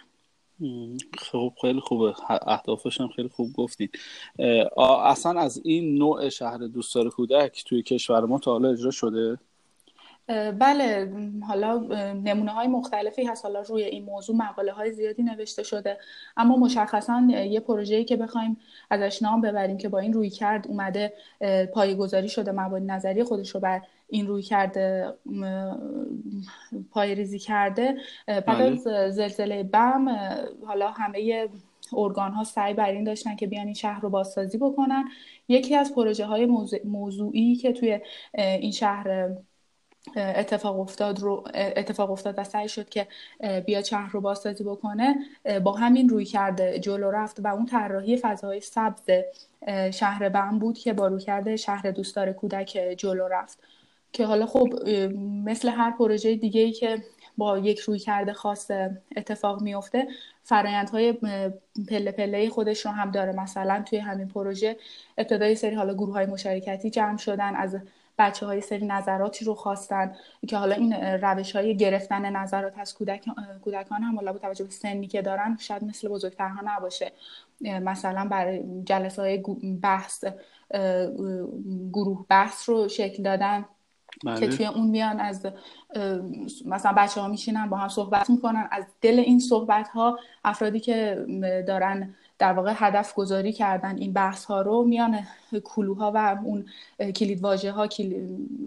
خب 1.18 1.52
خیلی 1.60 1.80
خوبه. 1.80 2.14
اهدافش 2.28 3.00
هم 3.00 3.08
خیلی 3.08 3.28
خوب 3.28 3.52
گفتید. 3.52 3.98
اصلا 5.04 5.40
از 5.40 5.60
این 5.64 5.98
نوع 5.98 6.28
شهر 6.28 6.58
دوستدار 6.58 7.10
کودک 7.10 7.64
توی 7.66 7.82
کشور 7.82 8.20
ما 8.20 8.38
تا 8.38 8.52
حالا 8.52 8.70
اجرا 8.70 8.90
شده؟ 8.90 9.38
بله 10.58 11.12
حالا 11.48 11.78
نمونه 12.14 12.50
های 12.50 12.66
مختلفی 12.66 13.24
هست. 13.24 13.44
حالا 13.44 13.60
روی 13.60 13.82
این 13.82 14.04
موضوع 14.04 14.36
مقاله 14.36 14.72
های 14.72 14.92
زیادی 14.92 15.22
نوشته 15.22 15.62
شده. 15.62 15.98
اما 16.36 16.56
مشخصا 16.56 17.28
یه 17.30 17.60
پروژه‌ای 17.60 18.04
که 18.04 18.16
بخوایم 18.16 18.56
ازش 18.90 19.22
نام 19.22 19.40
ببریم 19.40 19.76
که 19.76 19.88
با 19.88 19.98
این 19.98 20.12
روی 20.12 20.30
کرد 20.30 20.68
اومده 20.68 21.12
گذاری 21.98 22.28
شده 22.28 22.52
مبانی 22.52 22.86
نظری 22.86 23.24
خودش 23.24 23.50
رو 23.50 23.60
بر 23.60 23.82
این 24.08 24.26
روی 24.26 24.42
کرده 24.42 25.14
پای 26.90 27.14
ریزی 27.14 27.38
کرده. 27.38 27.96
بعد 28.26 28.62
از 28.62 28.84
بله. 28.84 29.10
زلزله 29.10 29.62
بم 29.62 30.08
حالا 30.66 30.90
همه 30.90 31.48
ارگان 31.96 32.32
ها 32.32 32.44
سعی 32.44 32.74
بر 32.74 32.90
این 32.90 33.04
داشتن 33.04 33.36
که 33.36 33.46
بیان 33.46 33.64
این 33.64 33.74
شهر 33.74 34.00
رو 34.00 34.10
بازسازی 34.10 34.58
بکنن. 34.58 35.04
یکی 35.48 35.76
از 35.76 35.94
پروژه 35.94 36.26
های 36.26 36.46
موضوعی 36.84 37.54
که 37.54 37.72
توی 37.72 38.00
این 38.34 38.70
شهر 38.70 39.30
اتفاق 40.16 40.80
افتاد 40.80 41.20
رو 41.20 41.44
اتفاق 41.54 42.10
افتاد 42.10 42.34
و 42.38 42.44
سعی 42.44 42.68
شد 42.68 42.88
که 42.88 43.06
بیا 43.66 43.82
شهر 43.82 44.10
رو 44.10 44.20
بازسازی 44.20 44.64
بکنه. 44.64 45.16
با 45.64 45.72
همین 45.72 46.08
روی 46.08 46.24
کرده 46.24 46.78
جلو 46.78 47.10
رفت 47.10 47.40
و 47.40 47.46
اون 47.46 47.66
طراحی 47.66 48.16
فضای 48.16 48.60
سبز 48.60 49.10
شهر 49.92 50.28
بم 50.28 50.58
بود 50.58 50.78
که 50.78 50.92
با 50.92 51.06
روی 51.06 51.20
کرده 51.20 51.56
شهر 51.56 51.90
دوستدار 51.90 52.32
کودک 52.32 52.94
جلو 52.98 53.28
رفت. 53.28 53.58
که 54.12 54.26
حالا 54.26 54.46
خب 54.46 54.68
مثل 55.44 55.68
هر 55.68 55.90
پروژه 55.90 56.34
دیگه 56.34 56.60
ای 56.60 56.72
که 56.72 57.02
با 57.38 57.58
یک 57.58 57.78
روی 57.78 57.98
کرده 57.98 58.32
خاص 58.32 58.70
اتفاق 59.16 59.62
میفته 59.62 60.06
فرایندهای 60.42 61.12
پله 61.88 62.12
پله 62.12 62.48
خودش 62.48 62.86
رو 62.86 62.92
هم 62.92 63.10
داره. 63.10 63.32
مثلا 63.32 63.82
توی 63.86 63.98
همین 63.98 64.28
پروژه 64.28 64.76
ابتدای 65.18 65.54
سری 65.54 65.74
حالا 65.74 65.94
گروه 65.94 66.14
های 66.14 66.26
مشارکتی 66.26 66.90
جمع 66.90 67.16
شدن 67.16 67.54
از 67.56 67.76
بچه 68.18 68.46
های 68.46 68.60
سری 68.60 68.86
نظراتی 68.86 69.44
رو 69.44 69.54
خواستن 69.54 70.16
که 70.48 70.56
حالا 70.56 70.74
این 70.74 70.92
روش 70.94 71.56
های 71.56 71.76
گرفتن 71.76 72.36
نظرات 72.36 72.78
از 72.78 72.94
کودکان 73.60 74.02
هم 74.02 74.16
حالا 74.16 74.32
با 74.32 74.38
توجه 74.38 74.64
به 74.64 74.70
سنی 74.70 75.06
که 75.06 75.22
دارن 75.22 75.56
شاید 75.60 75.84
مثل 75.84 76.08
بزرگترها 76.08 76.60
نباشه 76.64 77.12
مثلا 77.60 78.28
برای 78.30 78.82
جلسه 78.84 79.22
های 79.22 79.38
بحث 79.82 80.24
گروه 81.92 82.26
بحث 82.28 82.68
رو 82.68 82.88
شکل 82.88 83.22
دادن 83.22 83.64
بله. 84.24 84.40
که 84.40 84.56
توی 84.56 84.66
اون 84.66 84.86
میان 84.86 85.20
از 85.20 85.46
مثلا 86.64 86.92
بچه 86.96 87.20
ها 87.20 87.28
میشینن 87.28 87.68
با 87.68 87.76
هم 87.76 87.88
صحبت 87.88 88.30
می‌کنن 88.30 88.68
از 88.70 88.84
دل 89.00 89.18
این 89.18 89.38
صحبت 89.38 89.88
ها 89.88 90.18
افرادی 90.44 90.80
که 90.80 91.26
دارن 91.66 92.14
در 92.38 92.52
واقع 92.52 92.72
هدف 92.76 93.14
گذاری 93.14 93.52
کردن 93.52 93.96
این 93.96 94.12
بحث 94.12 94.44
ها 94.44 94.62
رو 94.62 94.84
میان 94.84 95.18
کلوها 95.64 96.12
و 96.14 96.38
اون 96.44 96.66
کلید 97.12 97.42
واژه 97.42 97.72
ها 97.72 97.88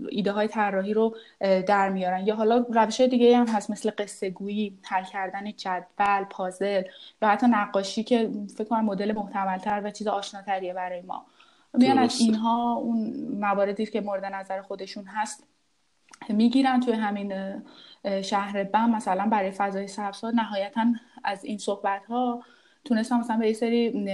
ایده 0.09 0.31
های 0.31 0.47
طراحی 0.47 0.93
رو 0.93 1.15
در 1.39 1.89
میارن. 1.89 2.27
یا 2.27 2.35
حالا 2.35 2.65
روش 2.69 3.01
دیگه 3.01 3.37
هم 3.37 3.47
هست 3.47 3.69
مثل 3.69 3.91
قصه 3.97 4.29
گویی 4.29 4.77
حل 4.83 5.03
کردن 5.03 5.51
جدول 5.51 6.23
پازل 6.29 6.83
یا 7.21 7.29
حتی 7.29 7.47
نقاشی 7.47 8.03
که 8.03 8.31
فکر 8.57 8.67
کنم 8.67 8.85
مدل 8.85 9.11
محتملتر 9.11 9.81
و 9.83 9.91
چیز 9.91 10.07
آشناتریه 10.07 10.73
برای 10.73 11.01
ما. 11.01 11.25
میان 11.73 11.97
از 11.97 12.19
اینها 12.19 12.73
اون 12.73 13.27
مواردی 13.39 13.85
که 13.85 14.01
مورد 14.01 14.25
نظر 14.25 14.61
خودشون 14.61 15.05
هست 15.05 15.43
می‌گیرن 16.29 16.79
توی 16.79 16.93
همین 16.93 17.33
شهر 18.21 18.63
بم. 18.63 18.89
مثلا 18.89 19.25
برای 19.25 19.51
فضای 19.51 19.87
سبز 19.87 20.25
نهایتا 20.25 20.85
از 21.23 21.45
این 21.45 21.57
صحبت 21.57 22.05
ها 22.05 22.43
تونستم 22.85 23.19
مثلا 23.19 23.37
به 23.37 23.47
یه 23.47 23.53
سری 23.53 24.05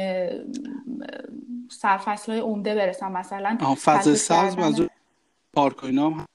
سرفصل 1.71 2.31
های 2.31 2.41
عمده 2.41 2.75
برسم. 2.75 3.11
مثلا 3.11 3.57
فضای 3.75 4.15
سبز 4.15 4.57
منظور 4.57 4.89
پارک 5.53 5.83
هم 5.83 6.25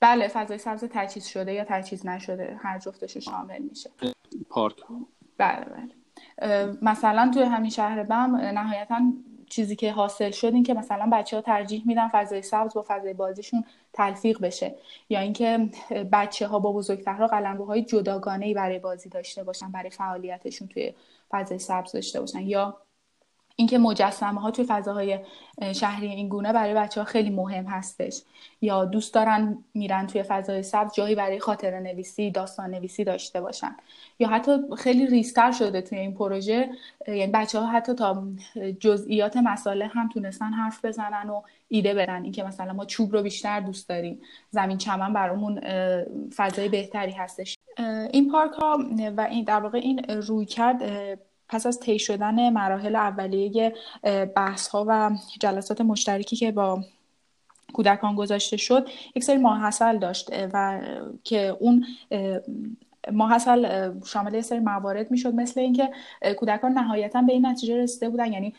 بله 0.00 0.28
فضای 0.28 0.58
سبز 0.58 0.84
تجهیز 0.84 1.26
شده 1.26 1.52
یا 1.52 1.64
تجهیز 1.68 2.06
نشده 2.06 2.60
هر 2.62 2.78
جفتش 2.78 3.16
شامل 3.16 3.62
میشه. 3.62 3.90
پارک. 4.48 4.76
بله 5.38 5.64
بله. 5.64 6.78
مثلا 6.82 7.30
توی 7.34 7.42
همین 7.42 7.70
شهر 7.70 8.02
بم 8.02 8.36
نهایتا 8.36 9.12
چیزی 9.48 9.76
که 9.76 9.92
حاصل 9.92 10.30
شد 10.30 10.54
این 10.54 10.62
که 10.62 10.74
مثلا 10.74 11.08
بچه 11.12 11.36
ها 11.36 11.42
ترجیح 11.42 11.82
میدن 11.86 12.08
فضای 12.08 12.42
سبز 12.42 12.74
با 12.74 12.84
فضای 12.88 13.14
بازیشون 13.14 13.64
تلفیق 13.92 14.40
بشه 14.40 14.74
یا 15.08 15.20
اینکه 15.20 15.68
بچه 16.12 16.46
ها 16.46 16.58
با 16.58 16.72
بزرگترها 16.72 17.26
قلمروهای 17.26 17.82
جداگانه 17.82 18.46
ای 18.46 18.54
برای 18.54 18.78
بازی 18.78 19.08
داشته 19.08 19.44
باشن 19.44 19.72
برای 19.72 19.90
فعالیتشون 19.90 20.68
توی 20.68 20.94
فضای 21.30 21.58
سبز 21.58 21.92
داشته 21.92 22.20
باشن 22.20 22.40
یا 22.40 22.76
اینکه 23.56 23.78
مجسمه 23.78 24.40
ها 24.40 24.50
توی 24.50 24.64
فضاهای 24.64 25.18
شهری 25.72 26.06
این 26.06 26.28
گونه 26.28 26.52
برای 26.52 26.74
بچه 26.74 27.00
ها 27.00 27.04
خیلی 27.04 27.30
مهم 27.30 27.64
هستش. 27.64 28.22
یا 28.60 28.84
دوست 28.84 29.14
دارن 29.14 29.64
میرن 29.74 30.06
توی 30.06 30.22
فضای 30.22 30.62
سبز 30.62 30.94
جایی 30.94 31.14
برای 31.14 31.38
خاطر 31.38 31.80
نویسی 31.80 32.30
داستان 32.30 32.70
نویسی 32.70 33.04
داشته 33.04 33.40
باشن. 33.40 33.76
یا 34.18 34.28
حتی 34.28 34.52
خیلی 34.78 35.06
ریستر 35.06 35.52
شده 35.52 35.80
توی 35.80 35.98
این 35.98 36.14
پروژه 36.14 36.70
یعنی 37.08 37.32
بچه 37.32 37.60
ها 37.60 37.66
حتی 37.66 37.94
تا 37.94 38.22
جزئیات 38.80 39.36
مساله 39.36 39.86
هم 39.86 40.08
تونستن 40.08 40.52
حرف 40.52 40.84
بزنن 40.84 41.30
و 41.30 41.42
ایده 41.68 41.94
بدن. 41.94 42.22
اینکه 42.22 42.42
مثلا 42.42 42.72
ما 42.72 42.84
چوب 42.84 43.12
رو 43.12 43.22
بیشتر 43.22 43.60
دوست 43.60 43.88
داریم. 43.88 44.20
زمین 44.50 44.78
چمن 44.78 45.12
برامون 45.12 45.60
فضای 46.36 46.68
بهتری 46.68 47.12
هستش. 47.12 47.58
این 48.10 48.32
پارک 48.32 48.52
ها 48.52 48.78
و 49.16 49.20
این 49.20 49.44
در 49.44 49.60
واقع 49.60 49.78
این 49.78 49.98
روی 49.98 50.46
کرد 50.46 50.82
پس 51.48 51.66
از 51.66 51.80
طی 51.80 51.98
شدن 51.98 52.50
مراحل 52.50 52.96
اولیه 52.96 53.74
بحث 54.36 54.68
ها 54.68 54.84
و 54.88 55.10
جلسات 55.40 55.80
مشترکی 55.80 56.36
که 56.36 56.52
با 56.52 56.84
کودکان 57.72 58.14
گذاشته 58.14 58.56
شد 58.56 58.88
یک 59.14 59.24
سری 59.24 59.36
ماحصل 59.36 59.98
داشت 59.98 60.30
و 60.52 60.80
که 61.24 61.56
اون 61.60 61.86
ماحصل 63.12 63.92
شامل 64.04 64.34
یه 64.34 64.40
سری 64.40 64.58
موارد 64.58 65.10
می‌شد 65.10 65.34
مثل 65.34 65.60
اینکه 65.60 65.90
کودکان 66.38 66.72
نهایتا 66.72 67.22
به 67.22 67.32
این 67.32 67.46
نتیجه 67.46 67.76
رسیده 67.76 68.08
بودن 68.08 68.32
یعنی 68.32 68.54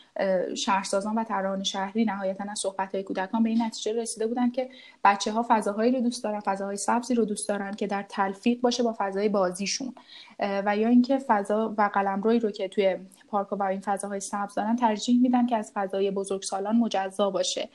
شهرسازان 0.55 1.15
و 1.15 1.23
طراحان 1.23 1.63
شهری 1.63 2.05
نهایتا 2.05 2.45
از 2.51 2.59
صحبت 2.59 2.95
های 2.95 3.03
کودکان 3.03 3.43
به 3.43 3.49
این 3.49 3.61
نتیجه 3.61 4.01
رسیده 4.01 4.27
بودن 4.27 4.51
که 4.51 4.69
بچه 5.03 5.31
ها 5.31 5.45
فضاهایی 5.49 5.91
رو 5.91 5.99
دوست 6.01 6.23
دارن 6.23 6.39
فضاهای 6.39 6.77
سبزی 6.77 7.15
رو 7.15 7.25
دوست 7.25 7.49
دارن 7.49 7.71
که 7.71 7.87
در 7.87 8.05
تلفیق 8.09 8.61
باشه 8.61 8.83
با 8.83 8.95
فضای 8.97 9.29
بازیشون. 9.29 9.93
و 10.39 10.77
یا 10.77 10.87
اینکه 10.87 11.17
فضا 11.17 11.73
و 11.77 11.89
قلمرویی 11.93 12.39
رو 12.39 12.51
که 12.51 12.67
توی 12.67 12.97
پارک 13.27 13.53
و 13.53 13.63
این 13.63 13.81
فضاهای 13.81 14.19
سبز 14.19 14.55
دارن 14.55 14.75
ترجیح 14.75 15.21
میدن 15.21 15.45
که 15.45 15.57
از 15.57 15.71
فضای 15.75 16.11
بزرگسالان 16.11 16.75
مجزا 16.75 17.29
باشه. 17.29 17.69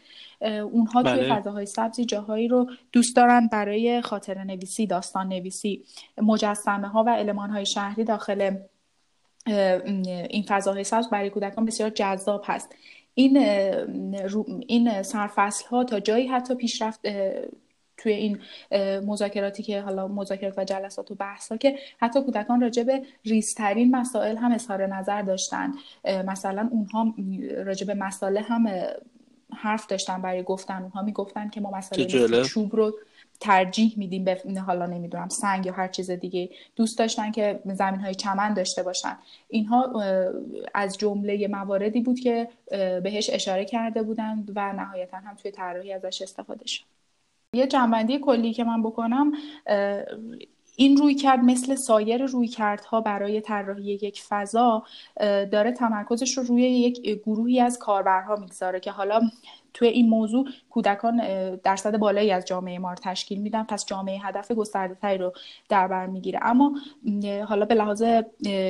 اونها 0.72 1.02
توی 1.02 1.20
بله. 1.20 1.40
فضاهای 1.40 1.66
سبزی 1.66 2.04
جاهایی 2.04 2.48
رو 2.48 2.70
دوست 2.92 3.16
دارن 3.16 3.48
برای 3.52 4.00
خاطر 4.00 4.44
نویسی 4.44 4.86
داستان 4.86 5.28
نویسی. 5.28 5.84
مجسمه 6.22 6.88
ها 6.88 7.04
و 7.04 7.08
علمان 7.08 7.50
های 7.50 7.66
شهری 7.66 8.04
داخل 8.04 8.56
این 9.46 10.44
فضاهای 10.48 10.84
سبز 10.84 11.08
برای 11.10 11.30
کودکان 11.30 11.64
بسیار 11.64 11.90
جذاب 11.90 12.42
هست. 12.46 12.74
این 13.14 13.36
این 14.68 15.02
سرفصل 15.02 15.68
ها 15.68 15.84
تا 15.84 16.00
جایی 16.00 16.26
حتی 16.26 16.54
پیشرفت 16.54 17.00
توی 18.02 18.12
این 18.12 18.38
مذاکراتی 19.06 19.62
که 19.62 19.80
حالا 19.80 20.08
مذاکرات 20.08 20.58
و 20.58 20.64
جلسات 20.64 21.10
و 21.10 21.14
بحث 21.14 21.52
ها 21.52 21.58
که 21.58 21.78
حتی 22.00 22.22
کودکان 22.22 22.60
راجع 22.60 22.82
به 22.82 23.02
ریزترین 23.24 23.96
مسائل 23.96 24.36
هم 24.36 24.52
اظهار 24.52 24.86
نظر 24.86 25.22
داشتن. 25.22 25.72
مثلا 26.04 26.68
اونها 26.72 27.14
راجع 27.64 27.86
به 27.86 27.94
مسائل 27.94 28.36
هم 28.36 28.68
حرف 29.54 29.86
داشتن 29.86 30.22
برای 30.22 30.42
گفتن. 30.42 30.82
اونها 30.82 31.02
می‌گفتن 31.02 31.48
که 31.48 31.60
ما 31.60 31.70
مثلا 31.70 32.42
چوب 32.42 32.76
رو 32.76 32.94
ترجیح 33.40 33.94
میدیم 33.96 34.24
به 34.24 34.42
حالا 34.66 34.86
نمی‌دونم 34.86 35.28
سنگ 35.28 35.66
یا 35.66 35.72
هر 35.72 35.88
چیز 35.88 36.10
دیگه 36.10 36.50
دوست 36.76 36.98
داشتن 36.98 37.30
که 37.30 37.60
زمین 37.64 38.00
های 38.00 38.14
چمن 38.14 38.54
داشته 38.54 38.82
باشن. 38.82 39.18
اینها 39.48 40.02
از 40.74 40.98
جمله 40.98 41.48
مواردی 41.48 42.00
بود 42.00 42.20
که 42.20 42.48
بهش 43.02 43.30
اشاره 43.32 43.64
کرده 43.64 44.02
بودند 44.02 44.52
و 44.54 44.72
نهایتا 44.72 45.16
هم 45.16 45.34
توی 45.34 45.50
طراحی 45.50 45.92
ازش 45.92 46.22
استفاده 46.22 46.66
شد. 46.66 46.84
یه 47.54 47.66
جنبندی 47.66 48.18
کلی 48.18 48.52
که 48.52 48.64
من 48.64 48.82
بکنم 48.82 49.32
این 50.76 50.96
روی 50.96 51.14
کرد 51.14 51.40
مثل 51.40 51.74
سایر 51.74 52.26
روی 52.26 52.48
کردها 52.48 53.00
برای 53.00 53.40
طراحی 53.40 53.92
یک 54.02 54.22
فضا 54.28 54.84
داره 55.52 55.72
تمرکزش 55.72 56.38
رو 56.38 56.42
روی 56.44 56.62
یک 56.62 57.00
گروهی 57.00 57.60
از 57.60 57.78
کاربرها 57.78 58.36
می‌گذاره 58.36 58.80
که 58.80 58.90
حالا 58.90 59.20
توی 59.74 59.88
این 59.88 60.08
موضوع 60.08 60.48
کودکان 60.70 61.22
درصد 61.56 61.96
بالایی 61.96 62.30
از 62.30 62.44
جامعه 62.44 62.78
ما 62.78 62.90
رو 62.90 62.96
تشکیل 63.02 63.40
میدن 63.40 63.62
پس 63.62 63.86
جامعه 63.86 64.18
هدف 64.18 64.52
گسترده 64.52 64.94
تری 64.94 65.18
رو 65.18 65.32
در 65.68 65.88
بر 65.88 66.06
می‌گیره. 66.06 66.38
اما 66.42 66.74
حالا 67.48 67.64
به 67.66 67.74
لحاظ 67.74 68.04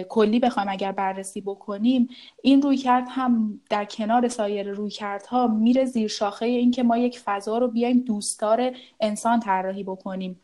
کلی 0.09 0.41
بخوایم 0.41 0.69
اگر 0.69 0.93
بررسی 0.93 1.41
بکنیم 1.41 2.09
این 2.43 2.63
روی 2.63 2.77
کرد 2.77 3.05
هم 3.09 3.61
در 3.71 3.85
کنار 3.85 4.29
سایر 4.29 4.71
روی 4.71 4.91
کردها 4.91 5.47
میره 5.47 5.85
زیر 5.85 6.09
شاخه 6.09 6.47
اینکه 6.47 6.83
ما 6.83 6.99
یک 6.99 7.19
فضا 7.19 7.59
رو 7.59 7.69
بیایم 7.69 7.99
دوستدار 8.01 8.77
انسان 9.01 9.41
طراحی 9.41 9.85
بکنیم. 9.85 10.41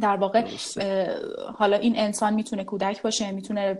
در 0.00 0.16
واقع 0.16 0.44
حالا 1.58 1.76
این 1.76 1.98
انسان 1.98 2.34
می‌تونه 2.34 2.64
کودک 2.64 3.02
باشه 3.02 3.32
می‌تونه 3.32 3.78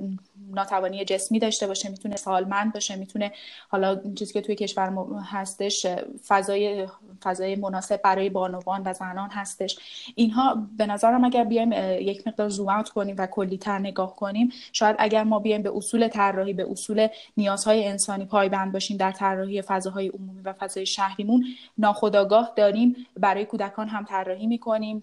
ناتوانی 0.54 1.04
جسمی 1.04 1.38
داشته 1.38 1.66
باشه 1.66 1.88
می‌تونه 1.88 2.16
سالمند 2.16 2.72
باشه 2.72 2.96
می‌تونه 2.96 3.32
حالا 3.68 4.00
چیزی 4.14 4.32
که 4.32 4.40
توی 4.40 4.54
کشور 4.54 4.92
هستش 5.24 5.86
فضای 6.28 6.88
فضای 7.22 7.56
مناسب 7.56 8.02
برای 8.02 8.30
بانوان 8.30 8.82
و 8.84 8.92
زنان 8.92 9.30
هستش. 9.30 9.78
اینها 10.14 10.68
به 10.76 10.86
نظرم 10.86 11.24
اگر 11.24 11.44
بیایم 11.44 11.72
یک 12.00 12.26
مقدار 12.26 12.48
زوم 12.48 12.68
اوت 12.68 12.88
کنیم 12.88 13.14
و 13.18 13.26
کلی 13.26 13.58
تر 13.58 13.78
نگاه 13.78 14.16
کنیم 14.16 14.52
شاید 14.72 14.96
اگر 14.98 15.24
ما 15.24 15.38
بیایم 15.38 15.62
به 15.62 15.76
اصول 15.76 16.08
طراحی 16.08 16.52
به 16.52 16.70
اصول 16.70 17.08
نیازهای 17.36 17.88
انسانی 17.88 18.24
پایبند 18.24 18.72
باشیم 18.72 18.96
در 18.96 19.12
طراحی 19.12 19.62
فضاهای 19.62 20.08
عمومی 20.08 20.42
و 20.42 20.52
فضای 20.52 20.86
شهریمون 20.86 21.44
ناخودآگاه 21.78 22.52
داریم 22.56 22.96
برای 23.16 23.44
کودکان 23.44 23.88
هم 23.88 24.04
طراحی 24.04 24.46
می‌کنیم. 24.46 25.02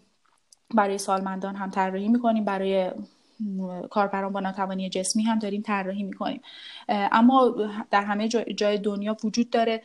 برای 0.75 0.97
سالمندان 0.97 1.55
هم 1.55 1.69
طراحی 1.69 2.07
می‌کنیم. 2.07 2.45
برای 2.45 2.91
کاربران 3.89 4.33
با 4.33 4.39
ناتوانی 4.39 4.89
جسمی 4.89 5.23
هم 5.23 5.39
داریم 5.39 5.61
طراحی 5.61 6.03
می‌کنیم. 6.03 6.41
اما 6.89 7.55
در 7.91 8.03
همه 8.03 8.27
جای 8.27 8.77
دنیا 8.77 9.17
وجود 9.23 9.49
داره 9.49 9.81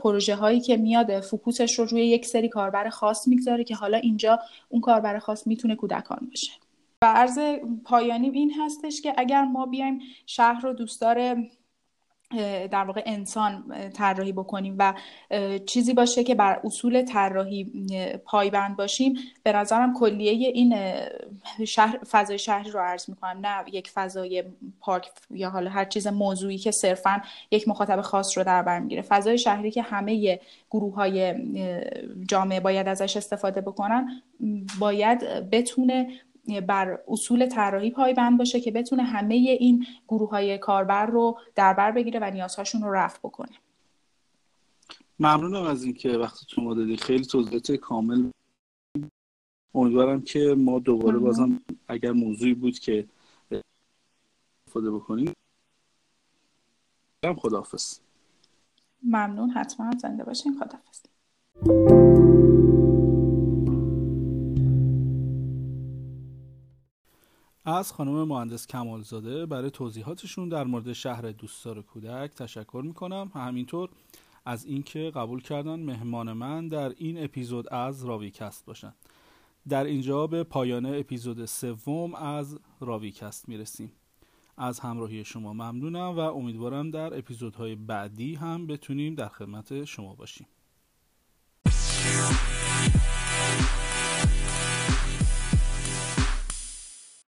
پروژه 0.00 0.34
هایی 0.34 0.60
که 0.60 0.76
میاد 0.76 1.20
فوکوسش 1.20 1.78
رو 1.78 1.84
روی 1.84 2.06
یک 2.06 2.26
سری 2.26 2.48
کاربر 2.48 2.88
خاص 2.88 3.28
می‌گذاره 3.28 3.64
که 3.64 3.74
حالا 3.74 3.98
اینجا 3.98 4.38
اون 4.68 4.80
کاربر 4.80 5.18
خاص 5.18 5.46
می‌تونه 5.46 5.74
کودکان 5.74 6.26
باشه. 6.30 6.52
و 7.02 7.06
عرض 7.06 7.38
پایانی 7.84 8.28
این 8.30 8.52
هستش 8.60 9.00
که 9.00 9.14
اگر 9.16 9.44
ما 9.44 9.66
بیایم 9.66 10.00
شهر 10.26 10.60
رو 10.60 10.72
دوستدار 10.72 11.44
در 12.70 12.84
واقع 12.84 13.02
انسان 13.06 13.64
طراحی 13.94 14.32
بکنیم 14.32 14.76
و 14.78 14.94
چیزی 15.66 15.94
باشه 15.94 16.24
که 16.24 16.34
بر 16.34 16.60
اصول 16.64 17.02
طراحی 17.02 17.64
پایبند 18.24 18.76
باشیم. 18.76 19.18
به 19.42 19.52
نظرم 19.52 19.94
کلیه 19.94 20.48
این 20.48 20.76
شهر 21.66 21.98
فضای 22.10 22.38
شهری 22.38 22.70
رو 22.70 22.80
عرض 22.80 23.08
می‌کنم. 23.08 23.46
نه 23.46 23.64
یک 23.72 23.90
فضای 23.90 24.44
پارک 24.80 25.08
یا 25.30 25.50
حالا 25.50 25.70
هر 25.70 25.84
چیز 25.84 26.06
موضوعی 26.06 26.58
که 26.58 26.70
صرفا 26.70 27.22
یک 27.50 27.68
مخاطب 27.68 28.00
خاص 28.00 28.38
رو 28.38 28.44
در 28.44 28.62
بر 28.62 28.80
می‌گیره. 28.80 29.02
فضای 29.02 29.38
شهری 29.38 29.70
که 29.70 29.82
همه 29.82 30.40
گروه 30.70 30.94
های 30.94 31.34
جامعه 32.28 32.60
باید 32.60 32.88
ازش 32.88 33.16
استفاده 33.16 33.60
بکنن 33.60 34.22
باید 34.78 35.50
بتونه 35.50 36.08
بر 36.68 36.98
اصول 37.08 37.46
طراحی 37.46 37.90
پایبند 37.90 38.38
باشه 38.38 38.60
که 38.60 38.70
بتونه 38.70 39.02
همه 39.02 39.34
این 39.34 39.86
گروه 40.08 40.30
های 40.30 40.58
کاربر 40.58 41.06
رو 41.06 41.38
در 41.54 41.74
بر 41.74 41.92
بگیره 41.92 42.20
و 42.22 42.30
نیازهاشون 42.30 42.82
رو 42.82 42.92
رفع 42.92 43.18
بکنه. 43.18 43.56
ممنونم 45.18 45.62
از 45.62 45.84
اینکه 45.84 46.18
وقتی 46.18 46.46
شما 46.48 46.74
دادی. 46.74 46.96
خیلی 46.96 47.24
توضیحات 47.24 47.72
کامل. 47.72 48.30
امیدوارم 49.74 50.22
که 50.22 50.54
ما 50.58 50.78
دوباره 50.78 51.18
بازم 51.18 51.60
اگر 51.88 52.12
موضوعی 52.12 52.54
بود 52.54 52.78
که 52.78 53.06
استفاده 54.66 54.90
بکنیم. 54.90 55.32
خداحافظ. 57.36 57.98
ممنون. 59.02 59.50
حتما 59.50 59.90
زنده 59.98 60.24
باشین. 60.24 60.60
خداحافظ. 60.60 61.95
از 67.76 67.92
خانم 67.92 68.24
مهندس 68.24 68.66
کمالزاده 68.66 69.46
برای 69.46 69.70
توضیحاتشون 69.70 70.48
در 70.48 70.64
مورد 70.64 70.92
شهر 70.92 71.30
دوستدار 71.30 71.82
کودک 71.82 72.34
تشکر 72.34 72.82
می‌کنم. 72.86 73.30
همینطور 73.34 73.90
از 74.44 74.64
اینکه 74.64 75.12
قبول 75.14 75.42
کردن 75.42 75.80
مهمان 75.80 76.32
من 76.32 76.68
در 76.68 76.88
این 76.88 77.24
اپیزود 77.24 77.72
از 77.72 78.04
راویکست 78.04 78.66
باشن. 78.66 78.94
در 79.68 79.84
اینجا 79.84 80.26
به 80.26 80.44
پایان 80.44 80.86
اپیزود 80.86 81.44
سوم 81.44 82.14
از 82.14 82.58
راویکست 82.80 83.48
می‌رسیم. 83.48 83.92
از 84.56 84.80
همراهی 84.80 85.24
شما 85.24 85.52
ممنونم 85.52 86.16
و 86.16 86.18
امیدوارم 86.18 86.90
در 86.90 87.18
اپیزودهای 87.18 87.74
بعدی 87.74 88.34
هم 88.34 88.66
بتونیم 88.66 89.14
در 89.14 89.28
خدمت 89.28 89.84
شما 89.84 90.14
باشیم. 90.14 90.46